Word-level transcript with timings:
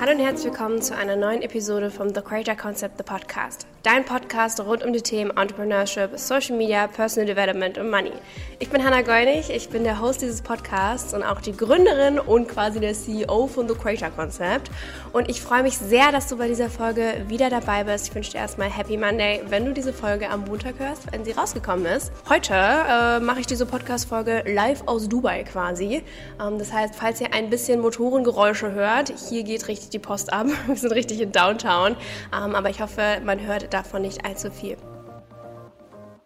Hallo 0.00 0.12
und 0.12 0.18
herzlich 0.20 0.50
willkommen 0.50 0.80
zu 0.80 0.96
einer 0.96 1.14
neuen 1.14 1.42
Episode 1.42 1.90
vom 1.90 2.14
The 2.14 2.22
Creator 2.22 2.54
Concept, 2.54 2.96
the 2.96 3.04
Podcast. 3.04 3.66
Dein 3.82 4.04
Podcast 4.06 4.58
rund 4.60 4.82
um 4.82 4.94
die 4.94 5.02
Themen 5.02 5.30
Entrepreneurship, 5.30 6.18
Social 6.18 6.56
Media, 6.56 6.86
Personal 6.86 7.26
Development 7.26 7.76
und 7.76 7.90
Money. 7.90 8.12
Ich 8.58 8.70
bin 8.70 8.82
Hannah 8.82 9.02
Geunig, 9.02 9.50
ich 9.50 9.68
bin 9.68 9.84
der 9.84 10.00
Host 10.00 10.22
dieses 10.22 10.40
Podcasts 10.40 11.12
und 11.12 11.22
auch 11.22 11.42
die 11.42 11.54
Gründerin 11.54 12.18
und 12.18 12.48
quasi 12.48 12.80
der 12.80 12.94
CEO 12.94 13.46
von 13.46 13.68
The 13.68 13.74
Creator 13.74 14.08
Concept. 14.08 14.70
Und 15.12 15.28
ich 15.28 15.42
freue 15.42 15.62
mich 15.62 15.76
sehr, 15.76 16.12
dass 16.12 16.28
du 16.28 16.38
bei 16.38 16.48
dieser 16.48 16.70
Folge 16.70 17.24
wieder 17.28 17.50
dabei 17.50 17.84
bist. 17.84 18.08
Ich 18.08 18.14
wünsche 18.14 18.32
dir 18.32 18.38
erstmal 18.38 18.70
Happy 18.70 18.96
Monday, 18.96 19.42
wenn 19.48 19.66
du 19.66 19.74
diese 19.74 19.92
Folge 19.92 20.30
am 20.30 20.44
Montag 20.44 20.78
hörst, 20.78 21.12
wenn 21.12 21.24
sie 21.26 21.32
rausgekommen 21.32 21.84
ist. 21.84 22.10
Heute 22.28 22.54
äh, 22.54 23.20
mache 23.20 23.40
ich 23.40 23.46
diese 23.46 23.66
Podcast-Folge 23.66 24.44
live 24.46 24.82
aus 24.86 25.10
Dubai 25.10 25.44
quasi. 25.44 26.02
Ähm, 26.40 26.58
das 26.58 26.72
heißt, 26.72 26.94
falls 26.94 27.20
ihr 27.20 27.34
ein 27.34 27.50
bisschen 27.50 27.80
Motorengeräusche 27.80 28.72
hört, 28.72 29.12
hier 29.28 29.42
geht 29.42 29.68
richtig 29.68 29.89
die 29.90 29.98
Post 29.98 30.32
ab. 30.32 30.46
Wir 30.66 30.76
sind 30.76 30.92
richtig 30.92 31.20
in 31.20 31.32
Downtown. 31.32 31.96
Ähm, 32.34 32.54
aber 32.54 32.70
ich 32.70 32.80
hoffe, 32.80 33.20
man 33.24 33.40
hört 33.40 33.72
davon 33.72 34.02
nicht 34.02 34.24
allzu 34.24 34.50
viel. 34.50 34.76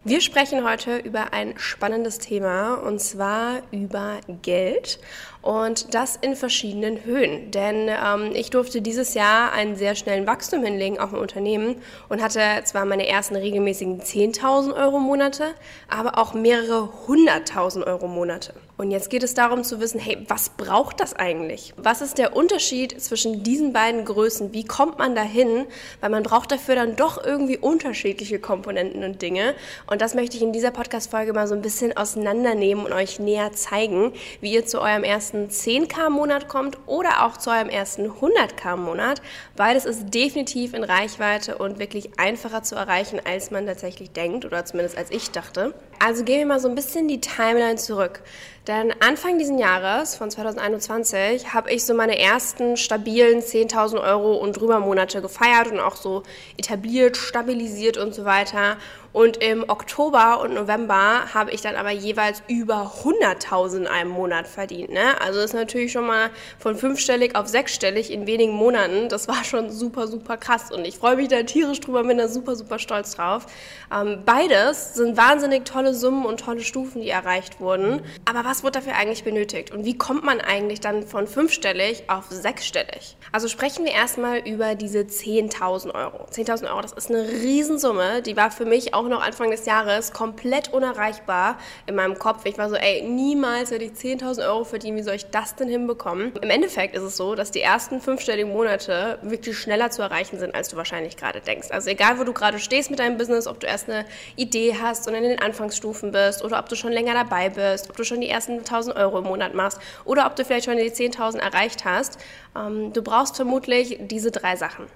Wir 0.07 0.21
sprechen 0.21 0.63
heute 0.63 0.97
über 0.97 1.33
ein 1.33 1.57
spannendes 1.57 2.19
Thema 2.19 2.75
und 2.75 3.01
zwar 3.01 3.63
über 3.71 4.19
Geld 4.43 4.99
und 5.45 5.93
das 5.93 6.15
in 6.15 6.35
verschiedenen 6.35 7.05
Höhen. 7.05 7.51
Denn 7.51 7.87
ähm, 7.87 8.31
ich 8.33 8.49
durfte 8.49 8.81
dieses 8.81 9.13
Jahr 9.13 9.53
einen 9.53 9.75
sehr 9.75 9.93
schnellen 9.93 10.25
Wachstum 10.25 10.63
hinlegen 10.63 10.99
auf 10.99 11.11
dem 11.11 11.19
Unternehmen 11.19 11.75
und 12.09 12.21
hatte 12.21 12.41
zwar 12.65 12.85
meine 12.85 13.07
ersten 13.07 13.35
regelmäßigen 13.35 14.01
10.000 14.01 14.75
Euro 14.75 14.99
Monate, 14.99 15.53
aber 15.87 16.17
auch 16.17 16.33
mehrere 16.33 16.89
100.000 17.07 17.85
Euro 17.85 18.07
Monate. 18.07 18.53
Und 18.77 18.91
jetzt 18.91 19.09
geht 19.09 19.23
es 19.23 19.33
darum 19.33 19.63
zu 19.63 19.79
wissen, 19.79 20.01
hey, 20.01 20.17
was 20.27 20.49
braucht 20.49 20.99
das 20.99 21.13
eigentlich? 21.13 21.73
Was 21.77 22.01
ist 22.01 22.17
der 22.17 22.35
Unterschied 22.35 22.99
zwischen 23.01 23.41
diesen 23.41 23.71
beiden 23.71 24.03
Größen? 24.03 24.51
Wie 24.51 24.65
kommt 24.65 24.99
man 24.99 25.15
dahin? 25.15 25.65
Weil 26.01 26.09
man 26.09 26.23
braucht 26.23 26.51
dafür 26.51 26.75
dann 26.75 26.97
doch 26.97 27.23
irgendwie 27.23 27.57
unterschiedliche 27.57 28.37
Komponenten 28.37 29.05
und 29.05 29.21
Dinge. 29.21 29.55
Und 29.87 30.01
das 30.01 30.13
möchte 30.13 30.35
ich 30.35 30.43
in 30.43 30.51
dieser 30.51 30.71
Podcast-Folge 30.71 31.31
mal 31.31 31.47
so 31.47 31.55
ein 31.55 31.61
bisschen 31.61 31.95
auseinandernehmen 31.95 32.85
und 32.85 32.91
euch 32.91 33.17
näher 33.17 33.53
zeigen, 33.53 34.11
wie 34.41 34.51
ihr 34.51 34.65
zu 34.65 34.81
eurem 34.81 35.05
ersten 35.05 35.34
10k-Monat 35.49 36.47
kommt 36.47 36.77
oder 36.85 37.25
auch 37.25 37.37
zu 37.37 37.51
eurem 37.51 37.69
ersten 37.69 38.09
100k-Monat. 38.09 39.21
Beides 39.55 39.85
ist 39.85 40.13
definitiv 40.13 40.73
in 40.73 40.83
Reichweite 40.83 41.57
und 41.57 41.79
wirklich 41.79 42.17
einfacher 42.17 42.63
zu 42.63 42.75
erreichen, 42.75 43.19
als 43.23 43.51
man 43.51 43.65
tatsächlich 43.65 44.11
denkt 44.11 44.45
oder 44.45 44.65
zumindest 44.65 44.97
als 44.97 45.11
ich 45.11 45.31
dachte. 45.31 45.73
Also 45.99 46.23
gehen 46.23 46.39
wir 46.39 46.45
mal 46.45 46.59
so 46.59 46.67
ein 46.67 46.75
bisschen 46.75 47.07
die 47.07 47.21
Timeline 47.21 47.77
zurück. 47.77 48.21
Denn 48.67 48.91
Anfang 48.99 49.37
dieses 49.37 49.59
Jahres, 49.59 50.15
von 50.15 50.31
2021, 50.31 51.53
habe 51.53 51.71
ich 51.71 51.85
so 51.85 51.93
meine 51.93 52.17
ersten 52.17 52.77
stabilen 52.77 53.41
10.000 53.41 54.01
Euro 54.01 54.33
und 54.37 54.53
drüber 54.53 54.79
Monate 54.79 55.21
gefeiert 55.21 55.71
und 55.71 55.79
auch 55.79 55.95
so 55.95 56.23
etabliert, 56.57 57.15
stabilisiert 57.15 57.97
und 57.97 58.15
so 58.15 58.25
weiter. 58.25 58.77
Und 59.15 59.37
im 59.37 59.63
Oktober 59.69 60.41
und 60.41 60.55
November 60.55 61.33
habe 61.33 61.51
ich 61.51 61.61
dann 61.61 61.77
aber 61.77 61.91
jeweils 61.91 62.43
über 62.49 62.91
100.000 63.01 63.77
in 63.77 63.87
einem 63.87 64.09
Monat 64.09 64.45
verdient. 64.45 64.89
Ne? 64.89 65.21
Also 65.21 65.39
ist 65.39 65.53
natürlich 65.53 65.93
schon 65.93 66.05
mal 66.05 66.31
von 66.59 66.75
fünfstellig 66.75 67.33
auf 67.33 67.47
sechsstellig 67.47 68.11
in 68.11 68.27
wenigen 68.27 68.51
Monaten. 68.51 69.07
Das 69.07 69.29
war 69.29 69.45
schon 69.45 69.69
super, 69.69 70.07
super 70.07 70.35
krass. 70.35 70.69
Und 70.69 70.85
ich 70.85 70.97
freue 70.97 71.15
mich 71.15 71.29
da 71.29 71.43
tierisch 71.43 71.79
drüber, 71.79 72.03
bin 72.03 72.17
da 72.17 72.27
super, 72.27 72.57
super 72.57 72.77
stolz 72.77 73.15
drauf. 73.15 73.45
Ähm, 73.89 74.23
beides 74.25 74.95
sind 74.95 75.15
wahnsinnig 75.15 75.63
tolle 75.63 75.93
Summen 75.93 76.25
und 76.25 76.41
tolle 76.41 76.59
Stufen, 76.59 77.01
die 77.01 77.09
erreicht 77.09 77.61
wurden. 77.61 78.01
Aber 78.25 78.43
was 78.43 78.54
wird 78.63 78.75
dafür 78.75 78.95
eigentlich 78.95 79.23
benötigt? 79.23 79.71
Und 79.71 79.85
wie 79.85 79.97
kommt 79.97 80.23
man 80.23 80.41
eigentlich 80.41 80.79
dann 80.79 81.03
von 81.03 81.27
fünfstellig 81.27 82.03
auf 82.07 82.25
sechsstellig? 82.29 83.17
Also 83.31 83.47
sprechen 83.47 83.85
wir 83.85 83.91
erstmal 83.91 84.39
über 84.39 84.75
diese 84.75 84.99
10.000 84.99 85.93
Euro. 85.93 86.25
10.000 86.31 86.69
Euro, 86.69 86.81
das 86.81 86.93
ist 86.93 87.09
eine 87.09 87.27
Riesensumme. 87.27 88.21
Die 88.21 88.37
war 88.37 88.51
für 88.51 88.65
mich 88.65 88.93
auch 88.93 89.07
noch 89.07 89.21
Anfang 89.21 89.51
des 89.51 89.65
Jahres 89.65 90.13
komplett 90.13 90.73
unerreichbar 90.73 91.57
in 91.87 91.95
meinem 91.95 92.19
Kopf. 92.19 92.45
Ich 92.45 92.57
war 92.57 92.69
so, 92.69 92.75
ey, 92.75 93.01
niemals 93.01 93.71
werde 93.71 93.85
ich 93.85 93.91
10.000 93.91 94.47
Euro 94.47 94.63
verdienen. 94.63 94.97
Wie 94.97 95.03
soll 95.03 95.15
ich 95.15 95.25
das 95.25 95.55
denn 95.55 95.67
hinbekommen? 95.67 96.33
Im 96.41 96.49
Endeffekt 96.49 96.95
ist 96.95 97.03
es 97.03 97.17
so, 97.17 97.35
dass 97.35 97.51
die 97.51 97.61
ersten 97.61 97.99
fünfstelligen 97.99 98.51
Monate 98.51 99.19
wirklich 99.21 99.57
schneller 99.57 99.89
zu 99.89 100.01
erreichen 100.01 100.39
sind, 100.39 100.53
als 100.53 100.69
du 100.69 100.77
wahrscheinlich 100.77 101.17
gerade 101.17 101.41
denkst. 101.41 101.71
Also 101.71 101.89
egal, 101.89 102.19
wo 102.19 102.23
du 102.23 102.33
gerade 102.33 102.59
stehst 102.59 102.89
mit 102.89 102.99
deinem 102.99 103.17
Business, 103.17 103.47
ob 103.47 103.59
du 103.59 103.67
erst 103.67 103.89
eine 103.89 104.05
Idee 104.35 104.75
hast 104.81 105.07
und 105.07 105.15
in 105.15 105.23
den 105.23 105.41
Anfangsstufen 105.41 106.11
bist 106.11 106.43
oder 106.43 106.59
ob 106.59 106.69
du 106.69 106.75
schon 106.75 106.91
länger 106.91 107.13
dabei 107.13 107.49
bist, 107.49 107.89
ob 107.89 107.97
du 107.97 108.03
schon 108.03 108.21
die 108.21 108.29
ersten 108.29 108.44
1.000 108.49 108.95
Euro 108.95 109.19
im 109.19 109.25
Monat 109.25 109.53
machst 109.53 109.79
oder 110.05 110.25
ob 110.25 110.35
du 110.35 110.45
vielleicht 110.45 110.65
schon 110.65 110.77
die 110.77 110.91
10.000 110.91 111.37
erreicht 111.37 111.85
hast, 111.85 112.17
ähm, 112.55 112.93
du 112.93 113.01
brauchst 113.01 113.35
vermutlich 113.35 113.97
diese 114.01 114.31
drei 114.31 114.55
Sachen. 114.55 114.87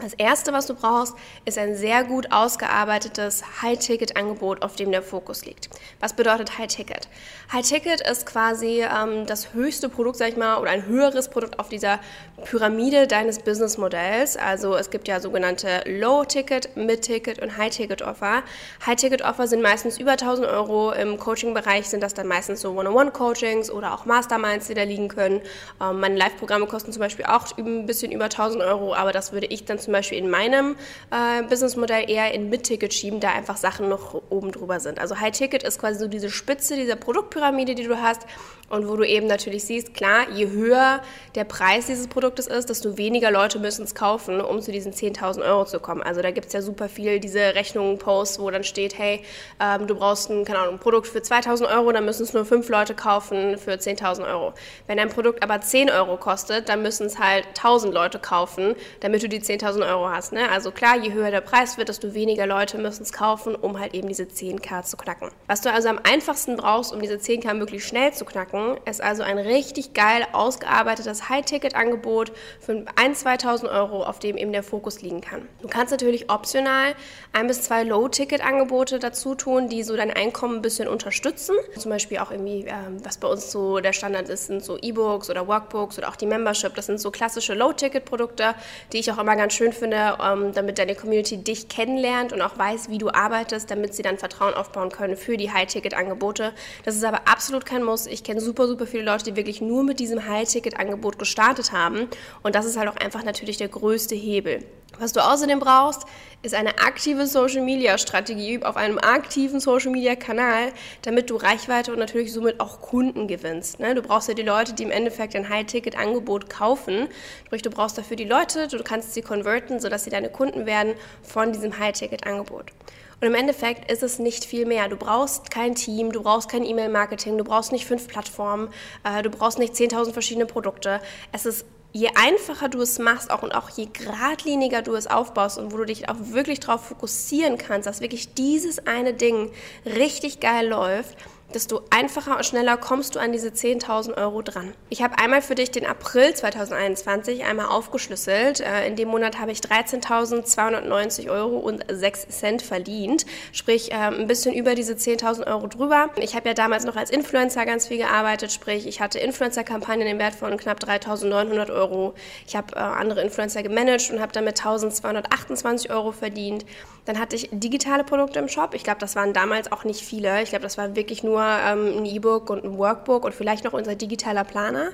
Das 0.00 0.14
erste, 0.14 0.54
was 0.54 0.66
du 0.66 0.74
brauchst, 0.74 1.14
ist 1.44 1.58
ein 1.58 1.76
sehr 1.76 2.04
gut 2.04 2.32
ausgearbeitetes 2.32 3.42
High-Ticket-Angebot, 3.60 4.62
auf 4.62 4.74
dem 4.74 4.92
der 4.92 5.02
Fokus 5.02 5.44
liegt. 5.44 5.68
Was 6.00 6.14
bedeutet 6.14 6.56
High-Ticket? 6.56 7.06
High-Ticket 7.52 8.00
ist 8.08 8.24
quasi 8.24 8.82
ähm, 8.82 9.26
das 9.26 9.52
höchste 9.52 9.90
Produkt, 9.90 10.16
sag 10.16 10.30
ich 10.30 10.36
mal, 10.38 10.56
oder 10.56 10.70
ein 10.70 10.86
höheres 10.86 11.28
Produkt 11.28 11.58
auf 11.58 11.68
dieser 11.68 12.00
Pyramide 12.44 13.08
deines 13.08 13.40
Businessmodells. 13.40 14.38
Also 14.38 14.74
es 14.74 14.88
gibt 14.88 15.06
ja 15.06 15.20
sogenannte 15.20 15.82
Low-Ticket, 15.84 16.76
Mid-Ticket 16.76 17.42
und 17.42 17.58
High-Ticket-Offer. 17.58 18.42
High-Ticket-Offer 18.86 19.48
sind 19.48 19.60
meistens 19.60 19.98
über 19.98 20.12
1000 20.12 20.46
Euro. 20.48 20.92
Im 20.92 21.18
Coaching-Bereich 21.18 21.90
sind 21.90 22.02
das 22.02 22.14
dann 22.14 22.26
meistens 22.26 22.62
so 22.62 22.70
One-on-One-Coachings 22.70 23.70
oder 23.70 23.92
auch 23.92 24.06
Masterminds, 24.06 24.68
die 24.68 24.74
da 24.74 24.84
liegen 24.84 25.08
können. 25.08 25.42
Ähm, 25.78 26.00
meine 26.00 26.16
Live-Programme 26.16 26.66
kosten 26.66 26.90
zum 26.90 27.00
Beispiel 27.00 27.26
auch 27.26 27.46
ein 27.58 27.84
bisschen 27.84 28.12
über 28.12 28.24
1000 28.24 28.62
Euro, 28.62 28.94
aber 28.94 29.12
das 29.12 29.32
würde 29.32 29.46
ich 29.46 29.66
dann 29.66 29.78
zum 29.78 29.89
zum 29.90 29.94
Beispiel 29.94 30.18
in 30.18 30.30
meinem 30.30 30.76
äh, 31.10 31.42
Businessmodell 31.42 32.08
eher 32.08 32.32
in 32.32 32.48
Mid-Ticket 32.48 32.94
schieben, 32.94 33.18
da 33.18 33.30
einfach 33.32 33.56
Sachen 33.56 33.88
noch 33.88 34.22
oben 34.30 34.52
drüber 34.52 34.78
sind. 34.78 35.00
Also 35.00 35.18
High-Ticket 35.18 35.64
ist 35.64 35.80
quasi 35.80 35.98
so 35.98 36.06
diese 36.06 36.30
Spitze 36.30 36.76
dieser 36.76 36.94
Produktpyramide, 36.94 37.74
die 37.74 37.82
du 37.82 38.00
hast 38.00 38.24
und 38.70 38.88
wo 38.88 38.94
du 38.94 39.04
eben 39.04 39.26
natürlich 39.26 39.64
siehst, 39.64 39.94
klar, 39.94 40.30
je 40.32 40.48
höher 40.48 41.02
der 41.34 41.42
Preis 41.42 41.86
dieses 41.86 42.06
Produktes 42.06 42.46
ist, 42.46 42.70
desto 42.70 42.96
weniger 42.96 43.32
Leute 43.32 43.58
müssen 43.58 43.82
es 43.82 43.96
kaufen, 43.96 44.40
um 44.40 44.62
zu 44.62 44.70
diesen 44.70 44.92
10.000 44.92 45.42
Euro 45.42 45.64
zu 45.64 45.80
kommen. 45.80 46.02
Also 46.02 46.22
da 46.22 46.30
gibt 46.30 46.46
es 46.46 46.52
ja 46.52 46.62
super 46.62 46.88
viel 46.88 47.18
diese 47.18 47.40
Rechnungen, 47.56 47.98
Posts, 47.98 48.38
wo 48.38 48.48
dann 48.48 48.62
steht, 48.62 48.96
hey, 48.96 49.22
ähm, 49.58 49.88
du 49.88 49.96
brauchst 49.96 50.30
ein, 50.30 50.44
keine 50.44 50.60
Ahnung, 50.60 50.74
ein 50.74 50.78
Produkt 50.78 51.08
für 51.08 51.18
2.000 51.18 51.68
Euro, 51.76 51.90
dann 51.90 52.04
müssen 52.04 52.22
es 52.22 52.32
nur 52.32 52.44
fünf 52.44 52.68
Leute 52.68 52.94
kaufen 52.94 53.58
für 53.58 53.72
10.000 53.72 54.30
Euro. 54.30 54.54
Wenn 54.86 55.00
ein 55.00 55.08
Produkt 55.08 55.42
aber 55.42 55.60
10 55.60 55.90
Euro 55.90 56.16
kostet, 56.16 56.68
dann 56.68 56.82
müssen 56.82 57.06
es 57.06 57.18
halt 57.18 57.44
1.000 57.56 57.90
Leute 57.90 58.20
kaufen, 58.20 58.76
damit 59.00 59.24
du 59.24 59.28
die 59.28 59.40
10.000 59.40 59.79
1000 59.80 59.84
Euro 59.84 60.10
hast. 60.10 60.32
Ne? 60.32 60.48
Also 60.50 60.70
klar, 60.70 60.96
je 60.96 61.12
höher 61.12 61.30
der 61.30 61.40
Preis 61.40 61.78
wird, 61.78 61.88
desto 61.88 62.14
weniger 62.14 62.46
Leute 62.46 62.78
müssen 62.78 63.02
es 63.02 63.12
kaufen, 63.12 63.54
um 63.54 63.78
halt 63.78 63.94
eben 63.94 64.08
diese 64.08 64.24
10k 64.24 64.84
zu 64.84 64.96
knacken. 64.96 65.30
Was 65.46 65.60
du 65.60 65.72
also 65.72 65.88
am 65.88 65.98
einfachsten 66.02 66.56
brauchst, 66.56 66.92
um 66.92 67.00
diese 67.00 67.14
10k 67.14 67.54
möglichst 67.54 67.88
schnell 67.88 68.12
zu 68.12 68.24
knacken, 68.24 68.76
ist 68.84 69.02
also 69.02 69.22
ein 69.22 69.38
richtig 69.38 69.94
geil 69.94 70.26
ausgearbeitetes 70.32 71.28
High-Ticket-Angebot 71.28 72.32
für 72.60 72.72
1.000, 72.72 73.40
2.000 73.42 73.70
Euro, 73.70 74.04
auf 74.04 74.18
dem 74.18 74.36
eben 74.36 74.52
der 74.52 74.62
Fokus 74.62 75.02
liegen 75.02 75.20
kann. 75.20 75.48
Du 75.62 75.68
kannst 75.68 75.90
natürlich 75.90 76.30
optional 76.30 76.94
ein 77.32 77.46
bis 77.46 77.62
zwei 77.62 77.84
Low-Ticket-Angebote 77.84 78.98
dazu 78.98 79.34
tun, 79.34 79.68
die 79.68 79.82
so 79.82 79.96
dein 79.96 80.10
Einkommen 80.10 80.56
ein 80.56 80.62
bisschen 80.62 80.88
unterstützen. 80.88 81.56
Zum 81.76 81.90
Beispiel 81.90 82.18
auch 82.18 82.30
irgendwie, 82.30 82.66
ähm, 82.66 83.04
was 83.04 83.18
bei 83.18 83.28
uns 83.28 83.50
so 83.50 83.80
der 83.80 83.92
Standard 83.92 84.28
ist, 84.28 84.46
sind 84.46 84.64
so 84.64 84.78
E-Books 84.80 85.30
oder 85.30 85.46
Workbooks 85.46 85.98
oder 85.98 86.08
auch 86.08 86.16
die 86.16 86.26
Membership. 86.26 86.74
Das 86.74 86.86
sind 86.86 87.00
so 87.00 87.10
klassische 87.10 87.54
Low-Ticket-Produkte, 87.54 88.54
die 88.92 88.98
ich 88.98 89.10
auch 89.12 89.18
immer 89.18 89.36
ganz 89.36 89.54
schön 89.54 89.69
finde, 89.72 90.18
ähm, 90.22 90.52
damit 90.52 90.78
deine 90.78 90.94
Community 90.94 91.38
dich 91.38 91.68
kennenlernt 91.68 92.32
und 92.32 92.42
auch 92.42 92.56
weiß, 92.58 92.90
wie 92.90 92.98
du 92.98 93.10
arbeitest, 93.10 93.70
damit 93.70 93.94
sie 93.94 94.02
dann 94.02 94.18
Vertrauen 94.18 94.54
aufbauen 94.54 94.90
können 94.90 95.16
für 95.16 95.36
die 95.36 95.52
High-Ticket-Angebote. 95.52 96.52
Das 96.84 96.96
ist 96.96 97.04
aber 97.04 97.28
absolut 97.28 97.64
kein 97.66 97.82
Muss. 97.82 98.06
Ich 98.06 98.24
kenne 98.24 98.40
super, 98.40 98.66
super 98.66 98.86
viele 98.86 99.04
Leute, 99.04 99.24
die 99.24 99.36
wirklich 99.36 99.60
nur 99.60 99.82
mit 99.82 100.00
diesem 100.00 100.26
High-Ticket-Angebot 100.26 101.18
gestartet 101.18 101.72
haben. 101.72 102.08
Und 102.42 102.54
das 102.54 102.66
ist 102.66 102.76
halt 102.76 102.88
auch 102.88 102.96
einfach 102.96 103.24
natürlich 103.24 103.56
der 103.56 103.68
größte 103.68 104.14
Hebel. 104.14 104.64
Was 104.98 105.12
du 105.12 105.20
außerdem 105.20 105.60
brauchst, 105.60 106.04
ist 106.42 106.54
eine 106.54 106.78
aktive 106.78 107.26
Social 107.26 107.62
Media 107.62 107.98
Strategie 107.98 108.62
auf 108.62 108.76
einem 108.76 108.98
aktiven 108.98 109.60
Social 109.60 109.92
Media 109.92 110.16
Kanal, 110.16 110.72
damit 111.02 111.28
du 111.28 111.36
Reichweite 111.36 111.92
und 111.92 111.98
natürlich 111.98 112.32
somit 112.32 112.60
auch 112.60 112.80
Kunden 112.80 113.28
gewinnst. 113.28 113.78
Ne? 113.78 113.94
Du 113.94 114.02
brauchst 114.02 114.28
ja 114.28 114.34
die 114.34 114.42
Leute, 114.42 114.72
die 114.72 114.84
im 114.84 114.90
Endeffekt 114.90 115.36
ein 115.36 115.48
High-Ticket-Angebot 115.48 116.48
kaufen. 116.48 117.08
Sprich, 117.46 117.62
du 117.62 117.70
brauchst 117.70 117.98
dafür 117.98 118.16
die 118.16 118.24
Leute, 118.24 118.68
du 118.68 118.82
kannst 118.82 119.12
sie 119.12 119.20
converten, 119.22 119.80
sodass 119.80 120.04
sie 120.04 120.10
deine 120.10 120.30
Kunden 120.30 120.64
werden 120.64 120.94
von 121.22 121.52
diesem 121.52 121.78
High-Ticket-Angebot. 121.78 122.72
Und 123.20 123.26
im 123.26 123.34
Endeffekt 123.34 123.90
ist 123.90 124.02
es 124.02 124.18
nicht 124.18 124.46
viel 124.46 124.64
mehr. 124.64 124.88
Du 124.88 124.96
brauchst 124.96 125.50
kein 125.50 125.74
Team, 125.74 126.10
du 126.10 126.22
brauchst 126.22 126.48
kein 126.48 126.64
E-Mail-Marketing, 126.64 127.36
du 127.36 127.44
brauchst 127.44 127.70
nicht 127.70 127.84
fünf 127.84 128.08
Plattformen, 128.08 128.70
äh, 129.04 129.22
du 129.22 129.28
brauchst 129.28 129.58
nicht 129.58 129.74
10.000 129.74 130.12
verschiedene 130.12 130.46
Produkte. 130.46 131.02
Es 131.32 131.44
ist 131.44 131.66
je 131.92 132.10
einfacher 132.14 132.68
du 132.68 132.80
es 132.80 132.98
machst 132.98 133.30
auch 133.30 133.42
und 133.42 133.52
auch 133.52 133.70
je 133.70 133.88
geradliniger 133.92 134.82
du 134.82 134.94
es 134.94 135.06
aufbaust 135.06 135.58
und 135.58 135.72
wo 135.72 135.78
du 135.78 135.84
dich 135.84 136.08
auch 136.08 136.16
wirklich 136.18 136.60
darauf 136.60 136.84
fokussieren 136.84 137.58
kannst, 137.58 137.86
dass 137.86 138.00
wirklich 138.00 138.34
dieses 138.34 138.86
eine 138.86 139.14
Ding 139.14 139.50
richtig 139.84 140.40
geil 140.40 140.68
läuft, 140.68 141.16
desto 141.54 141.82
einfacher 141.90 142.36
und 142.36 142.46
schneller 142.46 142.76
kommst 142.76 143.14
du 143.14 143.18
an 143.18 143.32
diese 143.32 143.48
10.000 143.48 144.16
Euro 144.16 144.42
dran. 144.42 144.74
Ich 144.88 145.02
habe 145.02 145.18
einmal 145.18 145.42
für 145.42 145.54
dich 145.54 145.70
den 145.70 145.86
April 145.86 146.34
2021 146.34 147.44
einmal 147.44 147.66
aufgeschlüsselt. 147.66 148.60
Äh, 148.60 148.86
in 148.86 148.96
dem 148.96 149.08
Monat 149.08 149.38
habe 149.38 149.52
ich 149.52 149.60
13.290 149.60 151.30
Euro 151.30 151.58
und 151.58 151.84
6 151.90 152.28
Cent 152.28 152.62
verdient, 152.62 153.26
sprich 153.52 153.90
ähm, 153.92 154.20
ein 154.20 154.26
bisschen 154.26 154.54
über 154.54 154.74
diese 154.74 154.94
10.000 154.94 155.46
Euro 155.46 155.66
drüber. 155.66 156.10
Ich 156.16 156.34
habe 156.34 156.48
ja 156.48 156.54
damals 156.54 156.84
noch 156.84 156.96
als 156.96 157.10
Influencer 157.10 157.66
ganz 157.66 157.88
viel 157.88 157.98
gearbeitet, 157.98 158.52
sprich 158.52 158.86
ich 158.86 159.00
hatte 159.00 159.18
Influencer-Kampagnen 159.18 160.06
im 160.06 160.18
Wert 160.18 160.34
von 160.34 160.56
knapp 160.56 160.78
3.900 160.82 161.72
Euro. 161.72 162.14
Ich 162.46 162.56
habe 162.56 162.74
äh, 162.74 162.78
andere 162.78 163.22
Influencer 163.22 163.62
gemanagt 163.62 164.10
und 164.10 164.20
habe 164.20 164.32
damit 164.32 164.60
1.228 164.60 165.90
Euro 165.90 166.12
verdient. 166.12 166.64
Dann 167.06 167.18
hatte 167.18 167.34
ich 167.34 167.48
digitale 167.50 168.04
Produkte 168.04 168.38
im 168.38 168.48
Shop. 168.48 168.74
Ich 168.74 168.84
glaube, 168.84 169.00
das 169.00 169.16
waren 169.16 169.32
damals 169.32 169.72
auch 169.72 169.84
nicht 169.84 170.00
viele. 170.00 170.42
Ich 170.42 170.50
glaube, 170.50 170.62
das 170.62 170.78
war 170.78 170.94
wirklich 170.94 171.22
nur 171.22 171.39
ähm, 171.42 171.98
ein 171.98 172.06
E-Book 172.06 172.50
und 172.50 172.64
ein 172.64 172.78
Workbook 172.78 173.24
und 173.24 173.34
vielleicht 173.34 173.64
noch 173.64 173.72
unser 173.72 173.94
digitaler 173.94 174.44
Planer. 174.44 174.90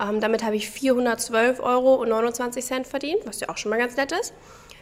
Ähm, 0.00 0.20
damit 0.20 0.44
habe 0.44 0.56
ich 0.56 0.68
412,29 0.68 1.60
Euro 1.62 2.84
verdient, 2.84 3.20
was 3.24 3.40
ja 3.40 3.48
auch 3.48 3.56
schon 3.56 3.70
mal 3.70 3.78
ganz 3.78 3.96
nett 3.96 4.12
ist. 4.12 4.34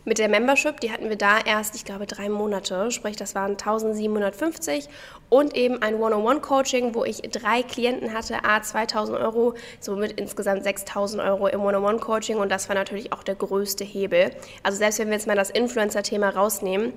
Mit 0.05 0.19
der 0.19 0.31
Membership, 0.31 0.81
die 0.81 0.91
hatten 0.91 1.11
wir 1.11 1.17
da 1.17 1.39
erst, 1.39 1.75
ich 1.75 1.85
glaube, 1.85 2.07
drei 2.07 2.31
Monate, 2.31 2.91
sprich, 2.91 3.17
das 3.17 3.35
waren 3.35 3.53
1750 3.53 4.89
und 5.29 5.55
eben 5.55 5.83
ein 5.83 5.97
One-on-One-Coaching, 5.97 6.95
wo 6.95 7.05
ich 7.05 7.21
drei 7.21 7.63
Klienten 7.63 8.15
hatte, 8.15 8.43
a 8.43 8.63
2000 8.63 9.19
Euro, 9.19 9.55
somit 9.81 10.19
insgesamt 10.19 10.65
6000 10.65 11.23
Euro 11.23 11.49
im 11.49 11.61
One-on-One-Coaching 11.61 12.39
und 12.39 12.51
das 12.51 12.69
war 12.71 12.75
natürlich 12.75 13.13
auch 13.13 13.23
der 13.23 13.35
größte 13.35 13.85
Hebel. 13.85 14.31
Also 14.63 14.79
selbst 14.79 14.99
wenn 14.99 15.09
wir 15.09 15.15
jetzt 15.15 15.27
mal 15.27 15.37
das 15.37 15.51
Influencer-Thema 15.51 16.31
rausnehmen, 16.31 16.95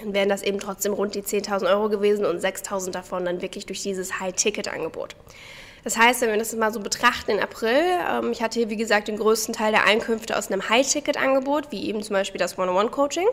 dann 0.00 0.14
wären 0.14 0.28
das 0.28 0.42
eben 0.42 0.58
trotzdem 0.58 0.92
rund 0.92 1.14
die 1.14 1.22
10.000 1.22 1.68
Euro 1.68 1.88
gewesen 1.88 2.24
und 2.26 2.40
6.000 2.40 2.90
davon 2.90 3.24
dann 3.24 3.42
wirklich 3.42 3.66
durch 3.66 3.82
dieses 3.82 4.20
High-Ticket-Angebot. 4.20 5.14
Das 5.84 5.98
heißt, 5.98 6.22
wenn 6.22 6.30
wir 6.30 6.38
das 6.38 6.54
mal 6.56 6.72
so 6.72 6.80
betrachten 6.80 7.32
in 7.32 7.40
April, 7.40 7.78
ähm, 8.10 8.32
ich 8.32 8.42
hatte 8.42 8.58
hier 8.58 8.70
wie 8.70 8.76
gesagt 8.76 9.08
den 9.08 9.18
größten 9.18 9.54
Teil 9.54 9.70
der 9.70 9.84
Einkünfte 9.84 10.36
aus 10.36 10.50
einem 10.50 10.68
High-Ticket-Angebot, 10.68 11.70
wie 11.70 11.86
eben 11.86 12.02
zum 12.02 12.14
Beispiel 12.14 12.38
das 12.38 12.58
One-on-One-Coaching. 12.58 13.28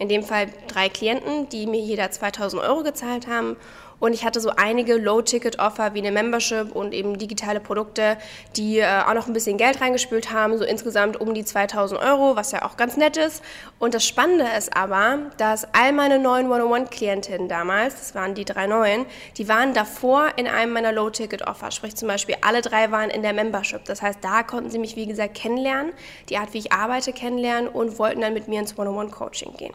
In 0.00 0.08
dem 0.08 0.24
Fall 0.24 0.48
drei 0.66 0.88
Klienten, 0.88 1.48
die 1.48 1.66
mir 1.66 1.80
jeder 1.80 2.10
2000 2.10 2.60
Euro 2.62 2.82
gezahlt 2.82 3.28
haben 3.28 3.56
und 4.02 4.14
ich 4.14 4.24
hatte 4.24 4.40
so 4.40 4.50
einige 4.56 4.96
Low-Ticket-Offer 4.96 5.94
wie 5.94 6.00
eine 6.00 6.10
Membership 6.10 6.74
und 6.74 6.92
eben 6.92 7.18
digitale 7.18 7.60
Produkte, 7.60 8.18
die 8.56 8.80
äh, 8.80 9.02
auch 9.06 9.14
noch 9.14 9.28
ein 9.28 9.32
bisschen 9.32 9.58
Geld 9.58 9.80
reingespült 9.80 10.32
haben, 10.32 10.58
so 10.58 10.64
insgesamt 10.64 11.20
um 11.20 11.34
die 11.34 11.44
2000 11.44 12.00
Euro, 12.02 12.34
was 12.34 12.50
ja 12.50 12.64
auch 12.64 12.76
ganz 12.76 12.96
nett 12.96 13.16
ist. 13.16 13.44
Und 13.78 13.94
das 13.94 14.04
Spannende 14.04 14.46
ist 14.58 14.76
aber, 14.76 15.30
dass 15.36 15.72
all 15.72 15.92
meine 15.92 16.18
neuen 16.18 16.50
One-on-One-Klientinnen 16.50 17.46
damals, 17.46 17.94
das 17.94 18.14
waren 18.16 18.34
die 18.34 18.44
drei 18.44 18.66
neuen, 18.66 19.06
die 19.36 19.46
waren 19.48 19.72
davor 19.72 20.30
in 20.34 20.48
einem 20.48 20.72
meiner 20.72 20.90
Low-Ticket-Offer. 20.90 21.70
Sprich 21.70 21.94
zum 21.94 22.08
Beispiel, 22.08 22.34
alle 22.40 22.60
drei 22.60 22.90
waren 22.90 23.08
in 23.08 23.22
der 23.22 23.32
Membership. 23.32 23.84
Das 23.84 24.02
heißt, 24.02 24.18
da 24.20 24.42
konnten 24.42 24.72
sie 24.72 24.80
mich, 24.80 24.96
wie 24.96 25.06
gesagt, 25.06 25.34
kennenlernen, 25.34 25.92
die 26.28 26.38
Art, 26.38 26.52
wie 26.54 26.58
ich 26.58 26.72
arbeite, 26.72 27.12
kennenlernen 27.12 27.68
und 27.68 28.00
wollten 28.00 28.20
dann 28.20 28.34
mit 28.34 28.48
mir 28.48 28.58
ins 28.58 28.76
One-on-One-Coaching 28.76 29.56
gehen. 29.56 29.74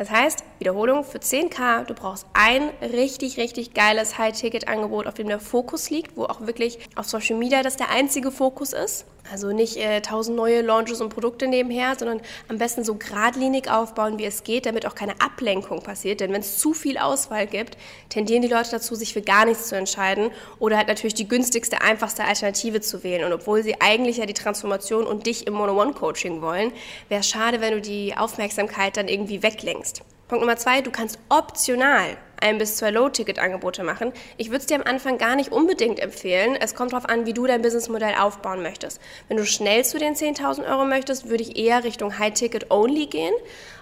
Das 0.00 0.10
heißt, 0.10 0.44
Wiederholung 0.58 1.04
für 1.04 1.18
10k, 1.18 1.84
du 1.84 1.92
brauchst 1.92 2.24
ein 2.32 2.70
richtig, 2.80 3.36
richtig 3.36 3.74
geiles 3.74 4.16
High-Ticket-Angebot, 4.16 5.06
auf 5.06 5.12
dem 5.12 5.28
der 5.28 5.38
Fokus 5.38 5.90
liegt, 5.90 6.16
wo 6.16 6.24
auch 6.24 6.46
wirklich 6.46 6.78
auf 6.96 7.04
Social 7.04 7.36
Media 7.36 7.62
das 7.62 7.76
der 7.76 7.90
einzige 7.90 8.30
Fokus 8.30 8.72
ist. 8.72 9.04
Also 9.30 9.52
nicht 9.52 9.76
äh, 9.76 10.00
tausend 10.00 10.36
neue 10.36 10.62
Launches 10.62 11.00
und 11.00 11.10
Produkte 11.10 11.46
nebenher, 11.46 11.94
sondern 11.96 12.20
am 12.48 12.58
besten 12.58 12.84
so 12.84 12.94
geradlinig 12.94 13.70
aufbauen, 13.70 14.18
wie 14.18 14.24
es 14.24 14.44
geht, 14.44 14.66
damit 14.66 14.86
auch 14.86 14.94
keine 14.94 15.20
Ablenkung 15.20 15.82
passiert. 15.82 16.20
Denn 16.20 16.32
wenn 16.32 16.40
es 16.40 16.58
zu 16.58 16.74
viel 16.74 16.98
Auswahl 16.98 17.46
gibt, 17.46 17.76
tendieren 18.08 18.42
die 18.42 18.48
Leute 18.48 18.70
dazu, 18.70 18.94
sich 18.94 19.12
für 19.12 19.22
gar 19.22 19.44
nichts 19.44 19.68
zu 19.68 19.76
entscheiden 19.76 20.30
oder 20.58 20.76
halt 20.76 20.88
natürlich 20.88 21.14
die 21.14 21.28
günstigste, 21.28 21.80
einfachste 21.80 22.24
Alternative 22.24 22.80
zu 22.80 23.04
wählen. 23.04 23.24
Und 23.24 23.32
obwohl 23.32 23.62
sie 23.62 23.80
eigentlich 23.80 24.16
ja 24.16 24.26
die 24.26 24.34
Transformation 24.34 25.06
und 25.06 25.26
dich 25.26 25.46
im 25.46 25.54
Mono-One-Coaching 25.54 26.42
wollen, 26.42 26.72
wäre 27.08 27.20
es 27.20 27.28
schade, 27.28 27.60
wenn 27.60 27.74
du 27.74 27.80
die 27.80 28.14
Aufmerksamkeit 28.16 28.96
dann 28.96 29.08
irgendwie 29.08 29.42
weglenkst. 29.42 30.02
Punkt 30.30 30.42
Nummer 30.42 30.56
zwei, 30.56 30.80
du 30.80 30.92
kannst 30.92 31.18
optional 31.28 32.16
ein 32.40 32.58
bis 32.58 32.76
zwei 32.76 32.90
Low-Ticket-Angebote 32.90 33.82
machen. 33.82 34.12
Ich 34.36 34.48
würde 34.48 34.58
es 34.58 34.66
dir 34.66 34.76
am 34.76 34.82
Anfang 34.82 35.18
gar 35.18 35.36
nicht 35.36 35.52
unbedingt 35.52 36.00
empfehlen. 36.00 36.56
Es 36.60 36.74
kommt 36.74 36.92
darauf 36.92 37.08
an, 37.08 37.26
wie 37.26 37.32
du 37.32 37.46
dein 37.46 37.62
Businessmodell 37.62 38.14
aufbauen 38.18 38.62
möchtest. 38.62 39.00
Wenn 39.28 39.36
du 39.36 39.46
schnell 39.46 39.84
zu 39.84 39.98
den 39.98 40.14
10.000 40.14 40.68
Euro 40.70 40.84
möchtest, 40.84 41.28
würde 41.28 41.42
ich 41.42 41.56
eher 41.56 41.84
Richtung 41.84 42.18
High-Ticket-Only 42.18 43.06
gehen. 43.06 43.34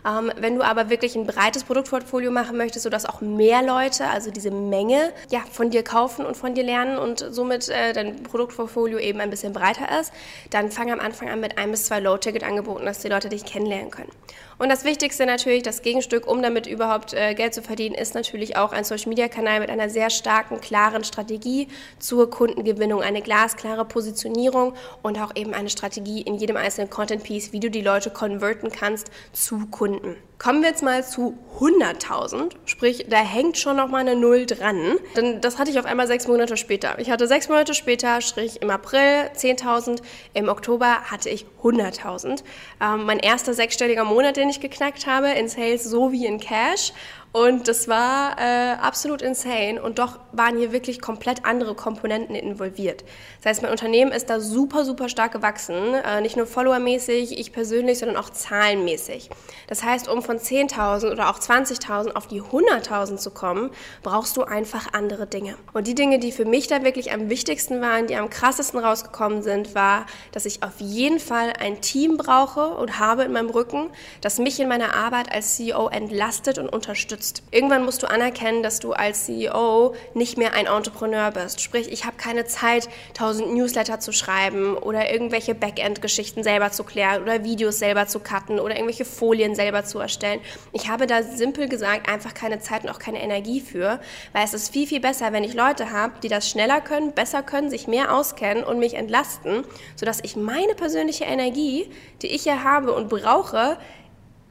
Ähm, 0.06 0.32
wenn 0.36 0.56
du 0.56 0.62
aber 0.62 0.90
wirklich 0.90 1.16
ein 1.16 1.26
breites 1.26 1.64
Produktportfolio 1.64 2.30
machen 2.30 2.56
möchtest, 2.56 2.84
sodass 2.84 3.06
auch 3.06 3.20
mehr 3.20 3.62
Leute, 3.62 4.08
also 4.08 4.30
diese 4.30 4.50
Menge, 4.50 5.12
ja, 5.30 5.40
von 5.50 5.70
dir 5.70 5.82
kaufen 5.82 6.24
und 6.24 6.36
von 6.36 6.54
dir 6.54 6.64
lernen 6.64 6.98
und 6.98 7.24
somit 7.30 7.68
äh, 7.68 7.92
dein 7.92 8.22
Produktportfolio 8.22 8.98
eben 8.98 9.20
ein 9.20 9.30
bisschen 9.30 9.52
breiter 9.52 10.00
ist, 10.00 10.12
dann 10.50 10.70
fang 10.70 10.90
am 10.90 11.00
Anfang 11.00 11.28
an 11.28 11.40
mit 11.40 11.58
ein 11.58 11.70
bis 11.70 11.86
zwei 11.86 12.00
Low-Ticket-Angeboten, 12.00 12.84
dass 12.84 13.00
die 13.00 13.08
Leute 13.08 13.28
dich 13.28 13.44
kennenlernen 13.44 13.90
können. 13.90 14.10
Und 14.58 14.70
das 14.70 14.84
Wichtigste 14.84 15.24
natürlich, 15.24 15.62
das 15.62 15.82
Gegenstück, 15.82 16.26
um 16.26 16.42
damit 16.42 16.66
überhaupt 16.66 17.14
äh, 17.14 17.34
Geld 17.34 17.54
zu 17.54 17.62
verdienen, 17.62 17.94
ist 17.94 18.14
natürlich 18.14 18.56
auch 18.56 18.72
ein 18.72 18.82
Social-Media-Kanal 18.82 19.60
mit 19.60 19.70
einer 19.70 19.88
sehr 19.88 20.10
starken, 20.10 20.60
klaren 20.60 21.04
Strategie 21.04 21.68
zur 22.00 22.28
Kundengewinnung, 22.28 23.00
eine 23.00 23.22
glasklare 23.22 23.84
Positionierung 23.84 24.74
und 25.02 25.20
auch 25.20 25.36
eben 25.36 25.54
eine 25.54 25.70
Strategie 25.70 26.22
in 26.22 26.34
jedem 26.34 26.56
einzelnen 26.56 26.90
Content-Piece, 26.90 27.52
wie 27.52 27.60
du 27.60 27.70
die 27.70 27.82
Leute 27.82 28.10
konverten 28.10 28.70
kannst 28.70 29.12
zu 29.32 29.66
Kunden. 29.70 30.16
Kommen 30.38 30.62
wir 30.62 30.68
jetzt 30.68 30.84
mal 30.84 31.04
zu 31.04 31.36
100.000, 31.58 32.52
sprich, 32.64 33.06
da 33.08 33.16
hängt 33.16 33.58
schon 33.58 33.76
noch 33.76 33.88
mal 33.88 33.98
eine 33.98 34.14
Null 34.14 34.46
dran. 34.46 34.96
Denn 35.16 35.40
das 35.40 35.58
hatte 35.58 35.72
ich 35.72 35.80
auf 35.80 35.84
einmal 35.84 36.06
sechs 36.06 36.28
Monate 36.28 36.56
später. 36.56 36.96
Ich 37.00 37.10
hatte 37.10 37.26
sechs 37.26 37.48
Monate 37.48 37.74
später, 37.74 38.20
sprich 38.20 38.62
im 38.62 38.70
April 38.70 39.30
10.000, 39.34 40.00
im 40.34 40.48
Oktober 40.48 41.10
hatte 41.10 41.28
ich 41.28 41.44
100.000. 41.64 42.44
Ähm, 42.80 43.04
mein 43.04 43.18
erster 43.18 43.52
sechsstelliger 43.52 44.04
Monat, 44.04 44.36
den 44.36 44.48
ich 44.48 44.60
geknackt 44.60 45.08
habe, 45.08 45.30
in 45.30 45.48
Sales 45.48 45.82
sowie 45.82 46.26
in 46.26 46.38
Cash. 46.38 46.92
Und 47.32 47.68
das 47.68 47.88
war 47.88 48.36
äh, 48.38 48.72
absolut 48.80 49.20
insane. 49.20 49.82
Und 49.82 49.98
doch 49.98 50.18
waren 50.32 50.56
hier 50.56 50.72
wirklich 50.72 51.00
komplett 51.00 51.44
andere 51.44 51.74
Komponenten 51.74 52.34
involviert. 52.34 53.04
Das 53.38 53.50
heißt, 53.50 53.62
mein 53.62 53.70
Unternehmen 53.70 54.12
ist 54.12 54.30
da 54.30 54.40
super, 54.40 54.84
super 54.84 55.10
stark 55.10 55.32
gewachsen. 55.32 55.94
Äh, 55.94 56.22
nicht 56.22 56.36
nur 56.36 56.46
followermäßig, 56.46 57.38
ich 57.38 57.52
persönlich, 57.52 57.98
sondern 57.98 58.16
auch 58.16 58.30
zahlenmäßig. 58.30 59.28
Das 59.66 59.82
heißt, 59.82 60.08
um 60.08 60.22
von 60.22 60.38
10.000 60.38 61.12
oder 61.12 61.28
auch 61.28 61.38
20.000 61.38 62.12
auf 62.12 62.26
die 62.28 62.40
100.000 62.40 63.18
zu 63.18 63.30
kommen, 63.30 63.70
brauchst 64.02 64.36
du 64.38 64.44
einfach 64.44 64.94
andere 64.94 65.26
Dinge. 65.26 65.56
Und 65.74 65.86
die 65.86 65.94
Dinge, 65.94 66.18
die 66.18 66.32
für 66.32 66.46
mich 66.46 66.66
da 66.66 66.82
wirklich 66.82 67.12
am 67.12 67.28
wichtigsten 67.28 67.82
waren, 67.82 68.06
die 68.06 68.16
am 68.16 68.30
krassesten 68.30 68.80
rausgekommen 68.80 69.42
sind, 69.42 69.74
war, 69.74 70.06
dass 70.32 70.46
ich 70.46 70.62
auf 70.62 70.80
jeden 70.80 71.20
Fall 71.20 71.52
ein 71.60 71.82
Team 71.82 72.16
brauche 72.16 72.68
und 72.68 72.98
habe 72.98 73.24
in 73.24 73.32
meinem 73.32 73.50
Rücken, 73.50 73.90
das 74.22 74.38
mich 74.38 74.58
in 74.60 74.68
meiner 74.68 74.94
Arbeit 74.94 75.30
als 75.30 75.56
CEO 75.56 75.88
entlastet 75.88 76.58
und 76.58 76.70
unterstützt 76.70 77.17
unterstützt. 77.18 77.42
Irgendwann 77.50 77.84
musst 77.84 78.02
du 78.02 78.10
anerkennen, 78.10 78.62
dass 78.62 78.80
du 78.80 78.92
als 78.92 79.26
CEO 79.26 79.94
nicht 80.14 80.38
mehr 80.38 80.54
ein 80.54 80.66
Entrepreneur 80.66 81.30
bist. 81.30 81.60
Sprich, 81.60 81.90
ich 81.90 82.04
habe 82.04 82.16
keine 82.16 82.44
Zeit, 82.44 82.88
tausend 83.14 83.54
Newsletter 83.54 84.00
zu 84.00 84.12
schreiben 84.12 84.76
oder 84.76 85.10
irgendwelche 85.12 85.54
Backend-Geschichten 85.54 86.42
selber 86.42 86.70
zu 86.70 86.84
klären 86.84 87.22
oder 87.22 87.44
Videos 87.44 87.78
selber 87.78 88.06
zu 88.06 88.20
cutten 88.20 88.60
oder 88.60 88.74
irgendwelche 88.76 89.04
Folien 89.04 89.54
selber 89.54 89.84
zu 89.84 89.98
erstellen. 89.98 90.40
Ich 90.72 90.88
habe 90.88 91.06
da 91.06 91.22
simpel 91.22 91.68
gesagt 91.68 92.08
einfach 92.08 92.34
keine 92.34 92.60
Zeit 92.60 92.84
und 92.84 92.90
auch 92.90 92.98
keine 92.98 93.22
Energie 93.22 93.60
für, 93.60 94.00
weil 94.32 94.44
es 94.44 94.54
ist 94.54 94.72
viel, 94.72 94.86
viel 94.86 95.00
besser, 95.00 95.32
wenn 95.32 95.44
ich 95.44 95.54
Leute 95.54 95.90
habe, 95.90 96.14
die 96.22 96.28
das 96.28 96.48
schneller 96.48 96.80
können, 96.80 97.12
besser 97.12 97.42
können, 97.42 97.70
sich 97.70 97.86
mehr 97.86 98.14
auskennen 98.14 98.64
und 98.64 98.78
mich 98.78 98.94
entlasten, 98.94 99.64
sodass 99.96 100.20
ich 100.22 100.36
meine 100.36 100.74
persönliche 100.74 101.24
Energie, 101.24 101.90
die 102.22 102.28
ich 102.28 102.44
ja 102.44 102.62
habe 102.62 102.92
und 102.92 103.08
brauche, 103.08 103.78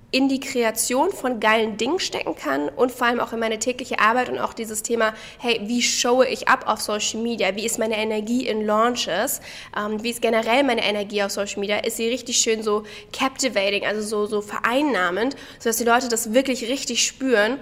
in 0.09 0.29
die 0.29 0.39
Kreation 0.39 1.11
von 1.11 1.41
geilen 1.41 1.75
Dingen 1.75 1.99
stecken 1.99 2.35
kann 2.35 2.69
und 2.69 2.93
vor 2.93 3.07
allem 3.07 3.19
auch 3.19 3.33
in 3.33 3.39
meine 3.39 3.59
tägliche 3.59 3.99
Arbeit 3.99 4.29
und 4.29 4.39
auch 4.39 4.53
dieses 4.53 4.81
Thema, 4.81 5.13
hey, 5.37 5.59
wie 5.65 5.81
showe 5.81 6.25
ich 6.25 6.47
ab 6.47 6.63
auf 6.65 6.79
Social 6.79 7.21
Media? 7.21 7.55
Wie 7.55 7.65
ist 7.65 7.77
meine 7.77 7.97
Energie 7.97 8.47
in 8.47 8.65
Launches? 8.65 9.41
Ähm, 9.77 10.01
wie 10.03 10.11
ist 10.11 10.21
generell 10.21 10.63
meine 10.63 10.83
Energie 10.83 11.23
auf 11.23 11.31
Social 11.31 11.59
Media? 11.59 11.79
Ist 11.79 11.97
sie 11.97 12.07
richtig 12.07 12.37
schön 12.37 12.63
so 12.63 12.83
captivating, 13.11 13.85
also 13.85 14.01
so, 14.01 14.25
so 14.27 14.41
vereinnahmend, 14.41 15.35
sodass 15.59 15.77
die 15.77 15.83
Leute 15.83 16.07
das 16.07 16.33
wirklich 16.33 16.69
richtig 16.69 17.05
spüren? 17.05 17.59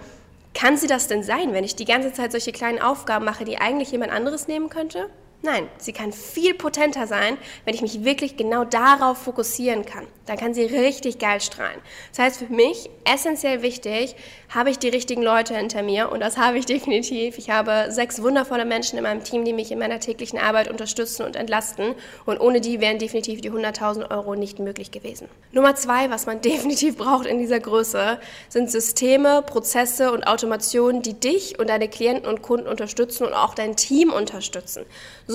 Kann 0.53 0.77
sie 0.77 0.87
das 0.87 1.07
denn 1.07 1.23
sein, 1.23 1.51
wenn 1.51 1.63
ich 1.63 1.75
die 1.75 1.85
ganze 1.85 2.13
Zeit 2.13 2.31
solche 2.31 2.51
kleinen 2.51 2.79
Aufgaben 2.79 3.25
mache, 3.25 3.43
die 3.43 3.57
eigentlich 3.57 3.91
jemand 3.91 4.11
anderes 4.11 4.47
nehmen 4.47 4.69
könnte? 4.69 5.09
Nein, 5.42 5.70
sie 5.77 5.94
kann 5.94 6.12
viel 6.12 6.56
potenter 6.56 7.06
sein, 7.06 7.38
wenn 7.65 7.75
ich 7.75 7.82
mich 7.82 8.04
wirklich 8.04 8.36
genau 8.36 8.63
darauf 8.63 9.20
fokussieren 9.20 9.86
kann. 9.86 10.08
Dann 10.25 10.38
kann 10.38 10.56
sie 10.56 10.63
richtig 10.63 11.20
geil 11.20 11.39
strahlen. 11.39 11.80
Das 12.10 12.20
heißt 12.20 12.38
für 12.39 12.51
mich 12.51 12.89
essentiell 13.04 13.62
wichtig, 13.62 14.15
habe 14.50 14.72
ich 14.72 14.80
die 14.80 14.89
richtigen 14.89 15.22
Leute 15.22 15.56
hinter 15.56 15.84
mir 15.84 16.12
und 16.12 16.20
das 16.20 16.38
habe 16.38 16.58
ich 16.58 16.65
definitiv. 16.75 17.38
Ich 17.38 17.51
habe 17.51 17.88
sechs 17.89 18.24
wundervolle 18.24 18.65
Menschen 18.65 18.98
in 18.98 19.04
meinem 19.04 19.24
Team, 19.24 19.46
die 19.46 19.54
mich 19.54 19.72
in 19.72 19.77
meiner 19.77 20.00
täglichen 20.00 20.39
Arbeit 20.39 20.68
unterstützen 20.68 21.24
und 21.24 21.36
entlasten 21.36 21.94
und 22.25 22.39
ohne 22.39 22.60
die 22.60 22.80
wären 22.80 22.98
definitiv 22.98 23.42
die 23.42 23.51
100.000 23.51 24.10
Euro 24.10 24.34
nicht 24.34 24.58
möglich 24.58 24.89
gewesen. 24.89 25.27
Nummer 25.51 25.75
zwei, 25.75 26.10
was 26.10 26.25
man 26.25 26.42
definitiv 26.46 26.98
braucht 26.98 27.27
in 27.27 27.38
dieser 27.38 27.60
Größe, 27.60 28.20
sind 28.50 28.72
Systeme, 28.72 29.44
Prozesse 29.44 30.12
und 30.12 30.24
Automationen, 30.24 31.04
die 31.04 31.20
dich 31.20 31.60
und 31.60 31.70
deine 31.70 31.88
Klienten 31.88 32.27
und 32.27 32.42
Kunden 32.42 32.68
unterstützen 32.68 33.27
und 33.27 33.34
auch 33.34 33.54
dein 33.54 33.75
Team 33.75 34.12
unterstützen. 34.12 34.86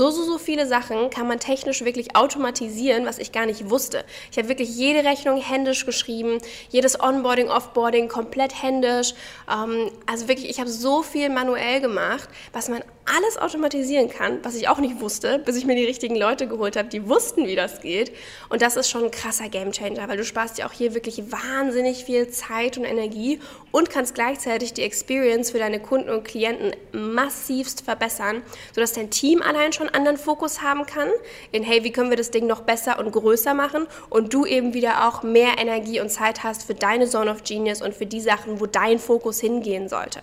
So, 0.09 0.23
so 0.25 0.38
viele 0.38 0.66
Sachen 0.66 1.11
kann 1.11 1.26
man 1.26 1.38
technisch 1.40 1.85
wirklich 1.85 2.16
automatisieren, 2.16 3.04
was 3.04 3.19
ich 3.19 3.33
gar 3.33 3.45
nicht 3.45 3.69
wusste. 3.69 4.04
Ich 4.30 4.38
habe 4.38 4.49
wirklich 4.49 4.75
jede 4.75 5.04
Rechnung 5.04 5.40
händisch 5.40 5.85
geschrieben, 5.85 6.38
jedes 6.71 7.00
Onboarding, 7.00 7.50
Offboarding 7.50 8.09
komplett 8.09 8.62
händisch. 8.62 9.12
Ähm, 9.52 9.90
also 10.07 10.28
wirklich, 10.28 10.49
ich 10.49 10.61
habe 10.61 10.71
so 10.71 11.02
viel 11.02 11.28
manuell 11.28 11.80
gemacht, 11.80 12.28
was 12.52 12.69
man 12.69 12.83
alles 13.16 13.38
automatisieren 13.38 14.08
kann, 14.08 14.38
was 14.42 14.54
ich 14.54 14.68
auch 14.68 14.78
nicht 14.78 15.00
wusste, 15.00 15.38
bis 15.38 15.56
ich 15.56 15.66
mir 15.66 15.74
die 15.74 15.84
richtigen 15.84 16.16
Leute 16.16 16.46
geholt 16.46 16.76
habe, 16.76 16.88
die 16.88 17.08
wussten, 17.08 17.46
wie 17.46 17.56
das 17.56 17.80
geht. 17.80 18.12
Und 18.48 18.62
das 18.62 18.76
ist 18.76 18.88
schon 18.88 19.04
ein 19.04 19.10
krasser 19.10 19.48
Gamechanger, 19.48 20.08
weil 20.08 20.16
du 20.16 20.24
sparst 20.24 20.58
dir 20.58 20.66
auch 20.66 20.72
hier 20.72 20.94
wirklich 20.94 21.32
wahnsinnig 21.32 22.04
viel 22.04 22.28
Zeit 22.28 22.78
und 22.78 22.84
Energie 22.84 23.40
und 23.72 23.90
kannst 23.90 24.14
gleichzeitig 24.14 24.74
die 24.74 24.82
Experience 24.82 25.50
für 25.50 25.58
deine 25.58 25.80
Kunden 25.80 26.10
und 26.10 26.24
Klienten 26.24 26.72
massivst 26.92 27.82
verbessern, 27.82 28.42
sodass 28.74 28.92
dein 28.92 29.10
Team 29.10 29.42
allein 29.42 29.72
schon 29.72 29.88
anderen 29.88 30.16
Fokus 30.16 30.62
haben 30.62 30.86
kann, 30.86 31.08
in 31.52 31.62
hey, 31.62 31.84
wie 31.84 31.92
können 31.92 32.10
wir 32.10 32.16
das 32.16 32.30
Ding 32.30 32.46
noch 32.46 32.62
besser 32.62 32.98
und 32.98 33.10
größer 33.12 33.54
machen 33.54 33.86
und 34.08 34.32
du 34.32 34.46
eben 34.46 34.74
wieder 34.74 35.08
auch 35.08 35.22
mehr 35.22 35.58
Energie 35.58 36.00
und 36.00 36.10
Zeit 36.10 36.44
hast 36.44 36.64
für 36.64 36.74
deine 36.74 37.08
Zone 37.08 37.30
of 37.30 37.44
Genius 37.44 37.82
und 37.82 37.94
für 37.94 38.06
die 38.06 38.20
Sachen, 38.20 38.60
wo 38.60 38.66
dein 38.66 38.98
Fokus 38.98 39.40
hingehen 39.40 39.88
sollte. 39.88 40.20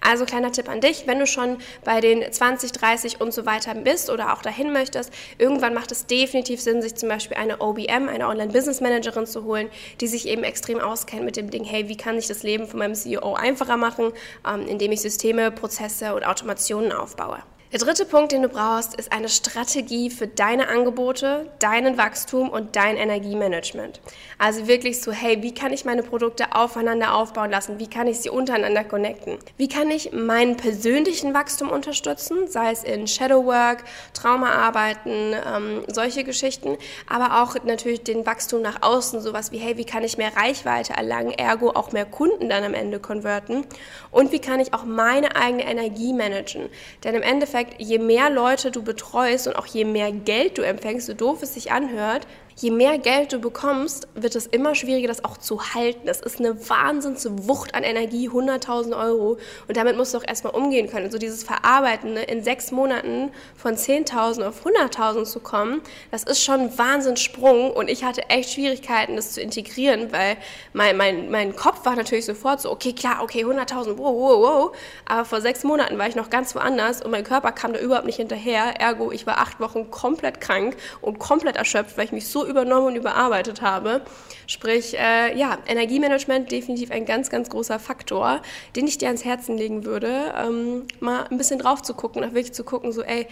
Also 0.00 0.24
kleiner 0.24 0.52
Tipp 0.52 0.68
an 0.68 0.80
dich, 0.80 1.06
wenn 1.06 1.18
du 1.18 1.26
schon 1.26 1.58
bei 1.84 2.00
den 2.00 2.27
20, 2.30 2.72
30 2.72 3.20
und 3.20 3.32
so 3.32 3.46
weiter 3.46 3.74
bist 3.74 4.10
oder 4.10 4.32
auch 4.32 4.42
dahin 4.42 4.72
möchtest, 4.72 5.12
irgendwann 5.38 5.74
macht 5.74 5.92
es 5.92 6.06
definitiv 6.06 6.60
Sinn, 6.60 6.82
sich 6.82 6.94
zum 6.94 7.08
Beispiel 7.08 7.36
eine 7.36 7.60
OBM, 7.60 8.08
eine 8.08 8.28
Online-Business-Managerin 8.28 9.26
zu 9.26 9.44
holen, 9.44 9.68
die 10.00 10.06
sich 10.06 10.28
eben 10.28 10.44
extrem 10.44 10.80
auskennt 10.80 11.24
mit 11.24 11.36
dem 11.36 11.50
Ding, 11.50 11.64
hey, 11.64 11.88
wie 11.88 11.96
kann 11.96 12.18
ich 12.18 12.26
das 12.26 12.42
Leben 12.42 12.66
von 12.66 12.78
meinem 12.78 12.94
CEO 12.94 13.34
einfacher 13.34 13.76
machen, 13.76 14.12
ähm, 14.46 14.66
indem 14.66 14.92
ich 14.92 15.00
Systeme, 15.00 15.50
Prozesse 15.50 16.14
und 16.14 16.24
Automationen 16.24 16.92
aufbaue. 16.92 17.42
Der 17.70 17.78
dritte 17.80 18.06
Punkt, 18.06 18.32
den 18.32 18.40
du 18.40 18.48
brauchst, 18.48 18.94
ist 18.94 19.12
eine 19.12 19.28
Strategie 19.28 20.08
für 20.08 20.26
deine 20.26 20.68
Angebote, 20.68 21.50
deinen 21.58 21.98
Wachstum 21.98 22.48
und 22.48 22.76
dein 22.76 22.96
Energiemanagement. 22.96 24.00
Also 24.38 24.66
wirklich 24.66 25.02
so, 25.02 25.12
hey, 25.12 25.42
wie 25.42 25.52
kann 25.52 25.74
ich 25.74 25.84
meine 25.84 26.02
Produkte 26.02 26.54
aufeinander 26.54 27.12
aufbauen 27.14 27.50
lassen? 27.50 27.78
Wie 27.78 27.86
kann 27.86 28.06
ich 28.06 28.20
sie 28.20 28.30
untereinander 28.30 28.84
connecten? 28.84 29.36
Wie 29.58 29.68
kann 29.68 29.90
ich 29.90 30.12
meinen 30.12 30.56
persönlichen 30.56 31.34
Wachstum 31.34 31.68
unterstützen, 31.68 32.48
sei 32.48 32.70
es 32.72 32.84
in 32.84 33.06
Shadowwork, 33.06 33.84
Traumaarbeiten, 34.14 35.34
ähm, 35.34 35.84
solche 35.88 36.24
Geschichten, 36.24 36.78
aber 37.06 37.42
auch 37.42 37.62
natürlich 37.64 38.02
den 38.02 38.24
Wachstum 38.24 38.62
nach 38.62 38.80
außen, 38.80 39.20
sowas 39.20 39.52
wie, 39.52 39.58
hey, 39.58 39.76
wie 39.76 39.84
kann 39.84 40.04
ich 40.04 40.16
mehr 40.16 40.34
Reichweite 40.34 40.94
erlangen, 40.94 41.32
ergo 41.32 41.72
auch 41.72 41.92
mehr 41.92 42.06
Kunden 42.06 42.48
dann 42.48 42.64
am 42.64 42.72
Ende 42.72 42.98
konverten? 42.98 43.66
Und 44.10 44.32
wie 44.32 44.38
kann 44.38 44.58
ich 44.58 44.72
auch 44.72 44.84
meine 44.84 45.36
eigene 45.36 45.66
Energie 45.66 46.14
managen? 46.14 46.70
Denn 47.04 47.14
im 47.14 47.22
Endeffekt 47.22 47.57
Endeffekt, 47.58 47.80
je 47.80 47.98
mehr 47.98 48.30
Leute 48.30 48.70
du 48.70 48.82
betreust 48.82 49.46
und 49.46 49.56
auch 49.56 49.66
je 49.66 49.84
mehr 49.84 50.12
Geld 50.12 50.58
du 50.58 50.62
empfängst, 50.62 51.06
so 51.06 51.14
doof 51.14 51.42
es 51.42 51.54
sich 51.54 51.72
anhört, 51.72 52.26
je 52.60 52.70
mehr 52.72 52.98
Geld 52.98 53.32
du 53.32 53.38
bekommst, 53.38 54.08
wird 54.14 54.34
es 54.34 54.46
immer 54.46 54.74
schwieriger, 54.74 55.06
das 55.06 55.24
auch 55.24 55.36
zu 55.36 55.74
halten. 55.74 56.00
Das 56.06 56.20
ist 56.20 56.40
eine 56.40 56.68
Wahnsinnswucht 56.68 57.74
an 57.74 57.84
Energie, 57.84 58.28
100.000 58.28 58.98
Euro. 58.98 59.38
Und 59.68 59.76
damit 59.76 59.96
musst 59.96 60.12
du 60.12 60.18
auch 60.18 60.26
erstmal 60.26 60.54
umgehen 60.54 60.88
können. 60.88 61.10
So 61.10 61.18
dieses 61.18 61.44
Verarbeiten, 61.44 62.14
ne, 62.14 62.24
in 62.24 62.42
sechs 62.42 62.72
Monaten 62.72 63.30
von 63.56 63.76
10.000 63.76 64.46
auf 64.46 64.66
100.000 64.66 65.24
zu 65.24 65.38
kommen, 65.40 65.82
das 66.10 66.24
ist 66.24 66.42
schon 66.42 66.60
ein 66.60 66.78
Wahnsinnssprung. 66.78 67.70
Und 67.70 67.88
ich 67.88 68.02
hatte 68.02 68.28
echt 68.28 68.50
Schwierigkeiten, 68.50 69.14
das 69.14 69.32
zu 69.32 69.40
integrieren, 69.40 70.10
weil 70.10 70.36
mein, 70.72 70.96
mein, 70.96 71.30
mein 71.30 71.54
Kopf 71.54 71.84
war 71.84 71.94
natürlich 71.94 72.24
sofort 72.24 72.60
so, 72.60 72.72
okay, 72.72 72.92
klar, 72.92 73.22
okay, 73.22 73.44
100.000, 73.44 73.98
wow, 73.98 74.14
wow, 74.14 74.42
wow. 74.42 74.76
Aber 75.06 75.24
vor 75.24 75.40
sechs 75.40 75.62
Monaten 75.62 75.96
war 75.96 76.08
ich 76.08 76.16
noch 76.16 76.28
ganz 76.28 76.56
woanders 76.56 77.02
und 77.02 77.12
mein 77.12 77.24
Körper 77.24 77.52
kam 77.52 77.72
da 77.72 77.78
überhaupt 77.78 78.06
nicht 78.06 78.16
hinterher. 78.16 78.80
Ergo, 78.80 79.12
ich 79.12 79.26
war 79.28 79.38
acht 79.38 79.60
Wochen 79.60 79.90
komplett 79.92 80.40
krank 80.40 80.76
und 81.00 81.20
komplett 81.20 81.56
erschöpft, 81.56 81.96
weil 81.96 82.06
ich 82.06 82.12
mich 82.12 82.26
so 82.26 82.47
übernommen 82.48 82.88
und 82.88 82.96
überarbeitet 82.96 83.62
habe. 83.62 84.02
Sprich, 84.46 84.98
äh, 84.98 85.36
ja, 85.36 85.58
Energiemanagement 85.66 86.50
definitiv 86.50 86.90
ein 86.90 87.04
ganz, 87.04 87.30
ganz 87.30 87.50
großer 87.50 87.78
Faktor, 87.78 88.40
den 88.74 88.86
ich 88.86 88.98
dir 88.98 89.06
ans 89.06 89.24
Herzen 89.24 89.56
legen 89.56 89.84
würde, 89.84 90.32
ähm, 90.36 90.86
mal 91.00 91.24
ein 91.30 91.38
bisschen 91.38 91.58
drauf 91.58 91.82
zu 91.82 91.94
gucken, 91.94 92.24
auch 92.24 92.32
wirklich 92.32 92.52
zu 92.52 92.64
gucken, 92.64 92.92
so, 92.92 93.02
ey, 93.02 93.26